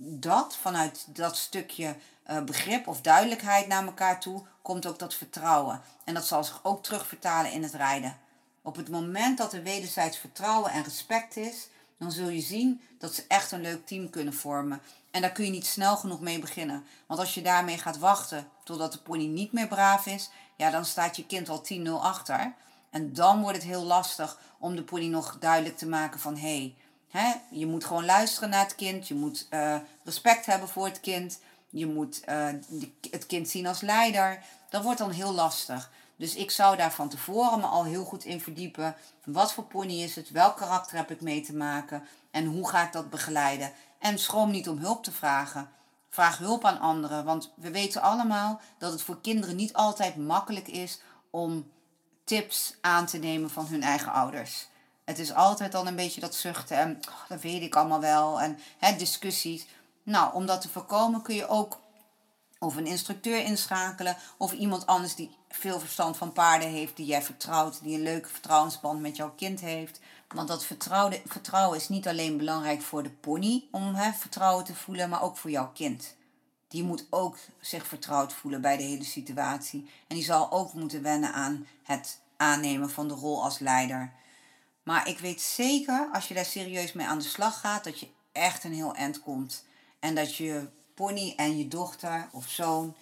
dat, 0.00 0.56
vanuit 0.60 1.06
dat 1.08 1.36
stukje 1.36 1.96
eh, 2.22 2.42
begrip 2.42 2.86
of 2.86 3.00
duidelijkheid 3.00 3.66
naar 3.66 3.84
elkaar 3.84 4.20
toe, 4.20 4.42
komt 4.62 4.86
ook 4.86 4.98
dat 4.98 5.14
vertrouwen. 5.14 5.80
En 6.04 6.14
dat 6.14 6.26
zal 6.26 6.44
zich 6.44 6.60
ook 6.62 6.82
terugvertalen 6.82 7.52
in 7.52 7.62
het 7.62 7.74
rijden. 7.74 8.18
Op 8.62 8.76
het 8.76 8.88
moment 8.88 9.38
dat 9.38 9.52
er 9.52 9.62
wederzijds 9.62 10.18
vertrouwen 10.18 10.70
en 10.70 10.82
respect 10.82 11.36
is, 11.36 11.68
dan 11.98 12.12
zul 12.12 12.28
je 12.28 12.40
zien 12.40 12.80
dat 12.98 13.14
ze 13.14 13.24
echt 13.28 13.52
een 13.52 13.60
leuk 13.60 13.86
team 13.86 14.10
kunnen 14.10 14.34
vormen. 14.34 14.80
En 15.10 15.20
daar 15.20 15.32
kun 15.32 15.44
je 15.44 15.50
niet 15.50 15.66
snel 15.66 15.96
genoeg 15.96 16.20
mee 16.20 16.38
beginnen. 16.38 16.84
Want 17.06 17.20
als 17.20 17.34
je 17.34 17.42
daarmee 17.42 17.78
gaat 17.78 17.98
wachten 17.98 18.48
totdat 18.64 18.92
de 18.92 18.98
pony 18.98 19.26
niet 19.26 19.52
meer 19.52 19.68
braaf 19.68 20.06
is, 20.06 20.30
ja, 20.56 20.70
dan 20.70 20.84
staat 20.84 21.16
je 21.16 21.26
kind 21.26 21.48
al 21.48 21.64
10-0 21.72 21.90
achter. 21.90 22.54
En 22.90 23.12
dan 23.12 23.40
wordt 23.40 23.56
het 23.56 23.66
heel 23.66 23.82
lastig 23.82 24.38
om 24.58 24.76
de 24.76 24.82
pony 24.82 25.06
nog 25.06 25.36
duidelijk 25.40 25.76
te 25.76 25.86
maken 25.86 26.20
van 26.20 26.36
hé, 26.36 26.56
hey, 26.56 26.74
je 27.50 27.66
moet 27.66 27.84
gewoon 27.84 28.04
luisteren 28.04 28.50
naar 28.50 28.64
het 28.64 28.74
kind, 28.74 29.08
je 29.08 29.14
moet 29.14 29.46
eh, 29.50 29.76
respect 30.04 30.46
hebben 30.46 30.68
voor 30.68 30.84
het 30.84 31.00
kind, 31.00 31.40
je 31.70 31.86
moet 31.86 32.20
eh, 32.24 32.48
het 33.10 33.26
kind 33.26 33.48
zien 33.48 33.66
als 33.66 33.80
leider. 33.80 34.42
Dat 34.70 34.82
wordt 34.82 34.98
dan 34.98 35.10
heel 35.10 35.32
lastig. 35.32 35.90
Dus 36.16 36.34
ik 36.34 36.50
zou 36.50 36.76
daar 36.76 36.92
van 36.92 37.08
tevoren 37.08 37.60
me 37.60 37.66
al 37.66 37.84
heel 37.84 38.04
goed 38.04 38.24
in 38.24 38.40
verdiepen. 38.40 38.96
Wat 39.24 39.52
voor 39.52 39.64
pony 39.64 40.02
is 40.02 40.16
het? 40.16 40.30
Welk 40.30 40.56
karakter 40.56 40.96
heb 40.96 41.10
ik 41.10 41.20
mee 41.20 41.40
te 41.40 41.54
maken? 41.54 42.02
En 42.30 42.46
hoe 42.46 42.68
ga 42.68 42.86
ik 42.86 42.92
dat 42.92 43.10
begeleiden? 43.10 43.72
En 43.98 44.18
schroom 44.18 44.50
niet 44.50 44.68
om 44.68 44.78
hulp 44.78 45.04
te 45.04 45.12
vragen. 45.12 45.68
Vraag 46.08 46.38
hulp 46.38 46.64
aan 46.64 46.80
anderen, 46.80 47.24
want 47.24 47.52
we 47.56 47.70
weten 47.70 48.02
allemaal 48.02 48.60
dat 48.78 48.92
het 48.92 49.02
voor 49.02 49.20
kinderen 49.20 49.56
niet 49.56 49.72
altijd 49.72 50.16
makkelijk 50.16 50.68
is 50.68 51.00
om 51.30 51.70
tips 52.24 52.74
aan 52.80 53.06
te 53.06 53.18
nemen 53.18 53.50
van 53.50 53.66
hun 53.66 53.82
eigen 53.82 54.12
ouders. 54.12 54.68
Het 55.04 55.18
is 55.18 55.32
altijd 55.32 55.72
dan 55.72 55.86
een 55.86 55.96
beetje 55.96 56.20
dat 56.20 56.34
zuchten 56.34 56.76
en 56.76 57.00
"Oh, 57.08 57.28
dat 57.28 57.40
weet 57.40 57.62
ik 57.62 57.76
allemaal 57.76 58.00
wel 58.00 58.40
en 58.40 58.58
hè, 58.78 58.96
discussies. 58.96 59.66
Nou, 60.02 60.34
om 60.34 60.46
dat 60.46 60.60
te 60.60 60.68
voorkomen 60.68 61.22
kun 61.22 61.34
je 61.34 61.48
ook 61.48 61.78
of 62.58 62.76
een 62.76 62.86
instructeur 62.86 63.38
inschakelen 63.44 64.16
of 64.36 64.52
iemand 64.52 64.86
anders 64.86 65.14
die 65.14 65.36
veel 65.48 65.80
verstand 65.80 66.16
van 66.16 66.32
paarden 66.32 66.68
heeft, 66.68 66.96
die 66.96 67.06
jij 67.06 67.22
vertrouwt, 67.22 67.82
die 67.82 67.96
een 67.96 68.02
leuke 68.02 68.28
vertrouwensband 68.28 69.00
met 69.00 69.16
jouw 69.16 69.32
kind 69.36 69.60
heeft. 69.60 70.00
Want 70.28 70.48
dat 70.48 70.64
vertrouwen, 70.64 71.20
vertrouwen 71.26 71.78
is 71.78 71.88
niet 71.88 72.08
alleen 72.08 72.36
belangrijk 72.36 72.82
voor 72.82 73.02
de 73.02 73.10
pony 73.10 73.64
om 73.70 73.94
hè, 73.94 74.12
vertrouwen 74.12 74.64
te 74.64 74.74
voelen, 74.74 75.08
maar 75.08 75.22
ook 75.22 75.36
voor 75.36 75.50
jouw 75.50 75.70
kind. 75.74 76.14
Die 76.68 76.82
moet 76.82 77.06
ook 77.10 77.36
zich 77.60 77.86
vertrouwd 77.86 78.32
voelen 78.32 78.60
bij 78.60 78.76
de 78.76 78.82
hele 78.82 79.04
situatie. 79.04 79.90
En 80.06 80.16
die 80.16 80.24
zal 80.24 80.52
ook 80.52 80.72
moeten 80.72 81.02
wennen 81.02 81.32
aan 81.32 81.66
het 81.82 82.20
aannemen 82.36 82.90
van 82.90 83.08
de 83.08 83.14
rol 83.14 83.42
als 83.42 83.58
leider. 83.58 84.12
Maar 84.84 85.08
ik 85.08 85.18
weet 85.18 85.40
zeker, 85.40 86.08
als 86.12 86.28
je 86.28 86.34
daar 86.34 86.44
serieus 86.44 86.92
mee 86.92 87.06
aan 87.06 87.18
de 87.18 87.24
slag 87.24 87.60
gaat, 87.60 87.84
dat 87.84 88.00
je 88.00 88.08
echt 88.32 88.64
een 88.64 88.74
heel 88.74 88.94
eind 88.94 89.20
komt. 89.20 89.64
En 90.00 90.14
dat 90.14 90.36
je 90.36 90.68
pony 90.94 91.34
en 91.36 91.58
je 91.58 91.68
dochter 91.68 92.28
of 92.32 92.48
zoon 92.48 92.94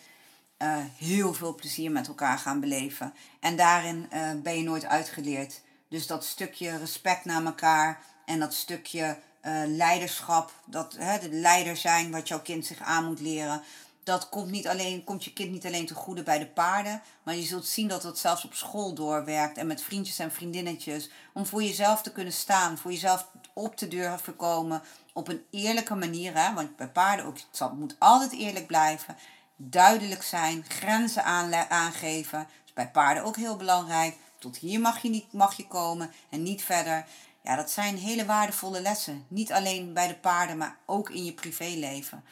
eh, 0.57 0.77
heel 0.97 1.35
veel 1.35 1.55
plezier 1.55 1.91
met 1.91 2.09
elkaar 2.09 2.39
gaan 2.39 2.61
beleven. 2.61 3.15
En 3.41 3.57
daarin 3.57 4.07
eh, 4.11 4.31
ben 4.43 4.57
je 4.57 4.63
nooit 4.63 4.85
uitgeleerd. 4.85 5.61
Dus 5.89 6.07
dat 6.07 6.25
stukje 6.25 6.79
respect 6.79 7.25
naar 7.25 7.45
elkaar 7.45 8.03
en 8.25 8.41
dat 8.41 8.55
stukje 8.55 9.19
eh, 9.41 9.63
leiderschap, 9.67 10.53
dat 10.67 10.97
hè, 10.99 11.19
de 11.19 11.31
leider 11.31 11.77
zijn 11.77 12.11
wat 12.11 12.29
jouw 12.29 12.43
kind 12.43 12.67
zich 12.67 12.81
aan 12.81 13.05
moet 13.05 13.21
leren. 13.21 13.63
Dat 14.05 14.29
komt, 14.29 14.51
niet 14.51 14.69
alleen, 14.69 15.05
komt 15.05 15.25
je 15.25 15.33
kind 15.33 15.51
niet 15.51 15.67
alleen 15.67 15.87
te 15.87 15.95
goede 15.95 16.23
bij 16.23 16.39
de 16.39 16.47
paarden, 16.47 17.03
maar 17.23 17.37
je 17.37 17.43
zult 17.43 17.67
zien 17.67 17.89
dat 17.89 18.03
dat 18.03 18.19
zelfs 18.19 18.45
op 18.45 18.55
school 18.55 18.95
doorwerkt 18.95 19.59
en 19.59 19.67
met 19.67 19.83
vriendjes 19.83 20.19
en 20.19 20.33
vriendinnetjes. 20.33 21.11
Om 21.33 21.47
voor 21.47 21.63
jezelf 21.63 22.03
te 22.03 22.13
kunnen 22.13 22.33
staan, 22.33 22.79
voor 22.79 22.91
jezelf 22.91 23.29
op 23.53 23.77
te 23.77 24.33
komen 24.37 24.83
op 25.13 25.29
een 25.29 25.45
eerlijke 25.51 25.95
manier. 25.95 26.37
Hè? 26.37 26.55
Want 26.55 26.77
bij 26.77 26.89
paarden 26.89 27.27
ook, 27.27 27.37
het 27.53 27.73
moet 27.73 27.97
altijd 27.99 28.33
eerlijk 28.33 28.67
blijven. 28.67 29.17
Duidelijk 29.57 30.23
zijn, 30.23 30.65
grenzen 30.69 31.25
aangeven. 31.69 32.39
Dat 32.39 32.67
is 32.67 32.73
bij 32.73 32.91
paarden 32.91 33.25
ook 33.25 33.37
heel 33.37 33.57
belangrijk. 33.57 34.17
Tot 34.39 34.57
hier 34.57 34.81
mag 34.81 35.03
je, 35.03 35.09
niet, 35.09 35.33
mag 35.33 35.57
je 35.57 35.67
komen 35.67 36.11
en 36.29 36.43
niet 36.43 36.63
verder. 36.63 37.05
Ja, 37.43 37.57
dat 37.57 37.71
zijn 37.71 37.97
hele 37.97 38.27
waardevolle 38.27 38.81
lessen. 38.81 39.25
Niet 39.29 39.53
alleen 39.53 39.93
bij 39.93 40.09
de 40.09 40.17
paarden, 40.17 40.57
maar 40.57 40.77
ook 40.87 41.11
in 41.11 41.25
je 41.25 41.33
privéleven. 41.33 42.25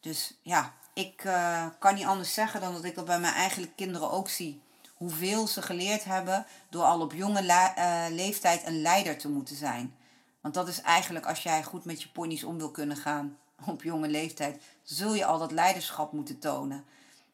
Dus 0.00 0.34
ja, 0.42 0.74
ik 0.92 1.24
eh, 1.24 1.66
kan 1.78 1.94
niet 1.94 2.04
anders 2.04 2.34
zeggen 2.34 2.60
dan 2.60 2.72
dat 2.72 2.84
ik 2.84 2.94
dat 2.94 3.04
bij 3.04 3.20
mijn 3.20 3.34
eigen 3.34 3.74
kinderen 3.74 4.10
ook 4.10 4.28
zie. 4.28 4.60
Hoeveel 4.94 5.46
ze 5.46 5.62
geleerd 5.62 6.04
hebben 6.04 6.46
door 6.68 6.82
al 6.82 7.00
op 7.00 7.12
jonge 7.12 7.46
eh, 7.46 8.04
leeftijd 8.10 8.66
een 8.66 8.82
leider 8.82 9.18
te 9.18 9.28
moeten 9.28 9.56
zijn. 9.56 9.96
Want 10.40 10.54
dat 10.54 10.68
is 10.68 10.80
eigenlijk 10.80 11.26
als 11.26 11.42
jij 11.42 11.62
goed 11.62 11.84
met 11.84 12.02
je 12.02 12.08
ponies 12.08 12.44
om 12.44 12.58
wil 12.58 12.70
kunnen 12.70 12.96
gaan 12.96 13.38
op 13.66 13.82
jonge 13.82 14.08
leeftijd, 14.08 14.62
zul 14.82 15.14
je 15.14 15.24
al 15.24 15.38
dat 15.38 15.52
leiderschap 15.52 16.12
moeten 16.12 16.38
tonen. 16.38 16.84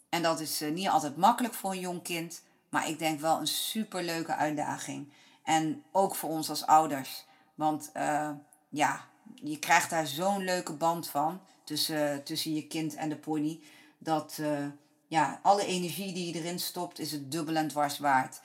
En 0.09 0.23
dat 0.23 0.41
is 0.41 0.61
eh, 0.61 0.71
niet 0.71 0.89
altijd 0.89 1.17
makkelijk 1.17 1.55
voor 1.55 1.71
een 1.71 1.81
jong 1.81 2.03
kind, 2.03 2.43
maar 2.69 2.89
ik 2.89 2.99
denk 2.99 3.21
wel 3.21 3.39
een 3.39 3.47
superleuke 3.47 4.35
uitdaging. 4.35 5.13
En 5.45 5.85
ook 5.93 6.15
voor 6.15 6.31
ons 6.31 6.51
als 6.51 6.67
ouders. 6.67 7.25
Want 7.55 7.91
ja, 8.69 9.05
je 9.35 9.59
krijgt 9.59 9.91
daar 9.91 10.07
zo'n 10.07 10.45
leuke 10.45 10.73
band 10.73 11.09
van 11.09 11.41
tussen, 11.69 12.25
tussen 12.25 12.55
je 12.55 12.67
kind 12.67 12.95
en 12.95 13.09
de 13.09 13.17
pony. 13.17 13.61
Dat 13.99 14.39
eh, 14.41 14.67
ja, 15.07 15.41
alle 15.43 15.67
energie 15.67 16.13
die 16.13 16.35
je 16.35 16.41
erin 16.41 16.59
stopt, 16.59 16.99
is 16.99 17.13
het 17.13 17.31
dubbel 17.33 17.55
en 17.55 17.69
dwars 17.69 17.99
waard. 17.99 18.41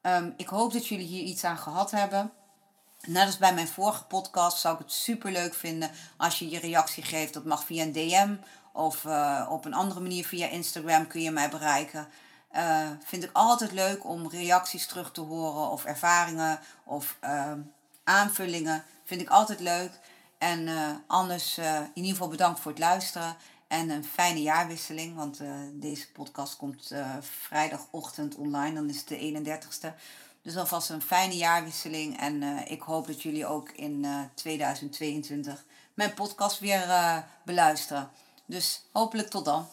Ehm, 0.00 0.30
ik 0.36 0.48
hoop 0.48 0.72
dat 0.72 0.86
jullie 0.86 1.06
hier 1.06 1.22
iets 1.22 1.44
aan 1.44 1.58
gehad 1.58 1.90
hebben. 1.90 2.32
Net 3.06 3.26
als 3.26 3.38
bij 3.38 3.54
mijn 3.54 3.68
vorige 3.68 4.04
podcast 4.04 4.58
zou 4.58 4.74
ik 4.74 4.80
het 4.80 4.92
super 4.92 5.32
leuk 5.32 5.54
vinden 5.54 5.90
als 6.16 6.38
je 6.38 6.48
je 6.50 6.58
reactie 6.58 7.02
geeft. 7.02 7.32
Dat 7.32 7.44
mag 7.44 7.64
via 7.64 7.82
een 7.82 7.92
DM 7.92 8.34
of 8.72 9.04
eh, 9.04 9.46
op 9.50 9.64
een 9.64 9.74
andere 9.74 10.00
manier 10.00 10.26
via 10.26 10.48
Instagram 10.48 11.06
kun 11.06 11.22
je 11.22 11.30
mij 11.30 11.48
bereiken. 11.48 12.08
Eh, 12.50 12.90
vind 13.04 13.24
ik 13.24 13.30
altijd 13.32 13.72
leuk 13.72 14.04
om 14.04 14.28
reacties 14.28 14.86
terug 14.86 15.12
te 15.12 15.20
horen 15.20 15.70
of 15.70 15.84
ervaringen 15.84 16.58
of 16.84 17.16
ehm, 17.20 17.60
aanvullingen. 18.04 18.84
Vind 19.04 19.20
ik 19.20 19.28
altijd 19.28 19.60
leuk. 19.60 19.90
En 20.38 20.68
eh, 20.68 20.90
anders 21.06 21.58
eh, 21.58 21.76
in 21.76 21.90
ieder 21.94 22.10
geval 22.10 22.28
bedankt 22.28 22.60
voor 22.60 22.70
het 22.70 22.80
luisteren. 22.80 23.36
En 23.68 23.90
een 23.90 24.04
fijne 24.04 24.42
jaarwisseling, 24.42 25.16
want 25.16 25.40
eh, 25.40 25.48
deze 25.72 26.12
podcast 26.12 26.56
komt 26.56 26.92
vrijdagochtend 27.20 28.34
online, 28.34 28.74
dan 28.74 28.88
is 28.88 28.98
het 28.98 29.08
de 29.08 29.18
31ste. 29.18 29.94
Dus 30.42 30.56
alvast 30.56 30.90
een 30.90 31.02
fijne 31.02 31.36
jaarwisseling 31.36 32.18
en 32.18 32.42
ik 32.68 32.82
hoop 32.82 33.06
dat 33.06 33.22
jullie 33.22 33.46
ook 33.46 33.70
in 33.70 34.04
eh, 34.04 34.20
2022 34.34 35.64
mijn 35.94 36.14
podcast 36.14 36.58
weer 36.58 36.86
beluisteren. 37.44 38.10
Dus 38.44 38.82
hopelijk 38.92 39.28
tot 39.28 39.44
dan. 39.44 39.66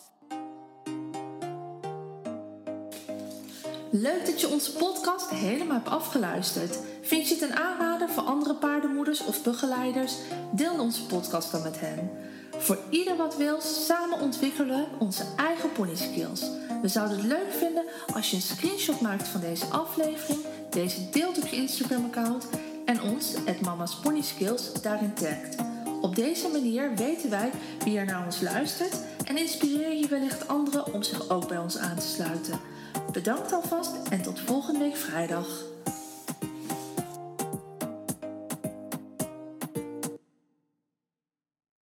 Leuk 3.96 4.26
dat 4.26 4.42
je 4.42 4.48
onze 4.48 4.72
podcast 4.72 5.30
helemaal 5.30 5.76
hebt 5.76 5.90
afgeluisterd. 5.90 6.80
Vind 7.02 7.28
je 7.28 7.34
het 7.34 7.44
een 7.44 7.56
aanrader 7.56 8.10
voor 8.10 8.24
andere 8.24 8.56
paardenmoeders 8.56 9.26
of 9.26 9.44
begeleiders? 9.44 10.14
Deel 10.52 10.80
onze 10.80 11.06
podcast 11.06 11.52
dan 11.52 11.62
met 11.62 11.80
hen. 11.80 12.12
Voor 12.58 12.78
ieder 12.90 13.18
wat 13.18 13.38
wil, 13.38 13.62
samen 13.62 14.20
ontwikkelen 14.20 14.68
we 14.78 14.86
onze 15.00 15.24
eigen 15.36 15.72
pony 15.72 15.96
skills. 15.96 16.42
We 16.82 16.88
zouden 16.88 17.18
het 17.18 17.26
leuk 17.26 17.52
vinden 17.52 17.84
als 18.14 18.30
je 18.30 18.36
een 18.36 18.42
screenshot 18.42 19.02
maakt 19.02 19.28
van 19.28 19.42
deze 19.42 19.66
aflevering, 19.66 20.40
deze 20.70 21.10
deelt 21.10 21.38
op 21.38 21.48
je 21.48 21.56
Instagram 21.56 22.06
account 22.06 22.48
en 22.86 23.02
ons, 23.02 23.34
het 23.46 23.62
Mama's 23.62 24.00
Pony 24.00 24.22
Skills, 24.22 24.74
daarin 24.82 25.14
tagt. 25.14 25.56
Op 26.02 26.16
deze 26.16 26.48
manier 26.48 26.96
weten 26.96 27.30
wij 27.30 27.52
wie 27.84 27.98
er 27.98 28.06
naar 28.06 28.26
ons 28.26 28.42
luistert 28.42 28.96
en 29.26 29.38
inspireer 29.38 29.94
je 29.94 30.08
wellicht 30.08 30.48
anderen 30.48 30.94
om 30.94 31.04
zich 31.04 31.30
ook 31.30 31.48
bij 31.48 31.58
ons 31.58 31.78
aan 31.78 31.96
te 31.96 32.08
sluiten. 32.08 32.73
Bedankt 33.12 33.54
alvast 33.54 33.92
en 34.10 34.22
tot 34.22 34.40
volgende 34.40 34.80
week 34.80 34.96
vrijdag. 34.96 35.48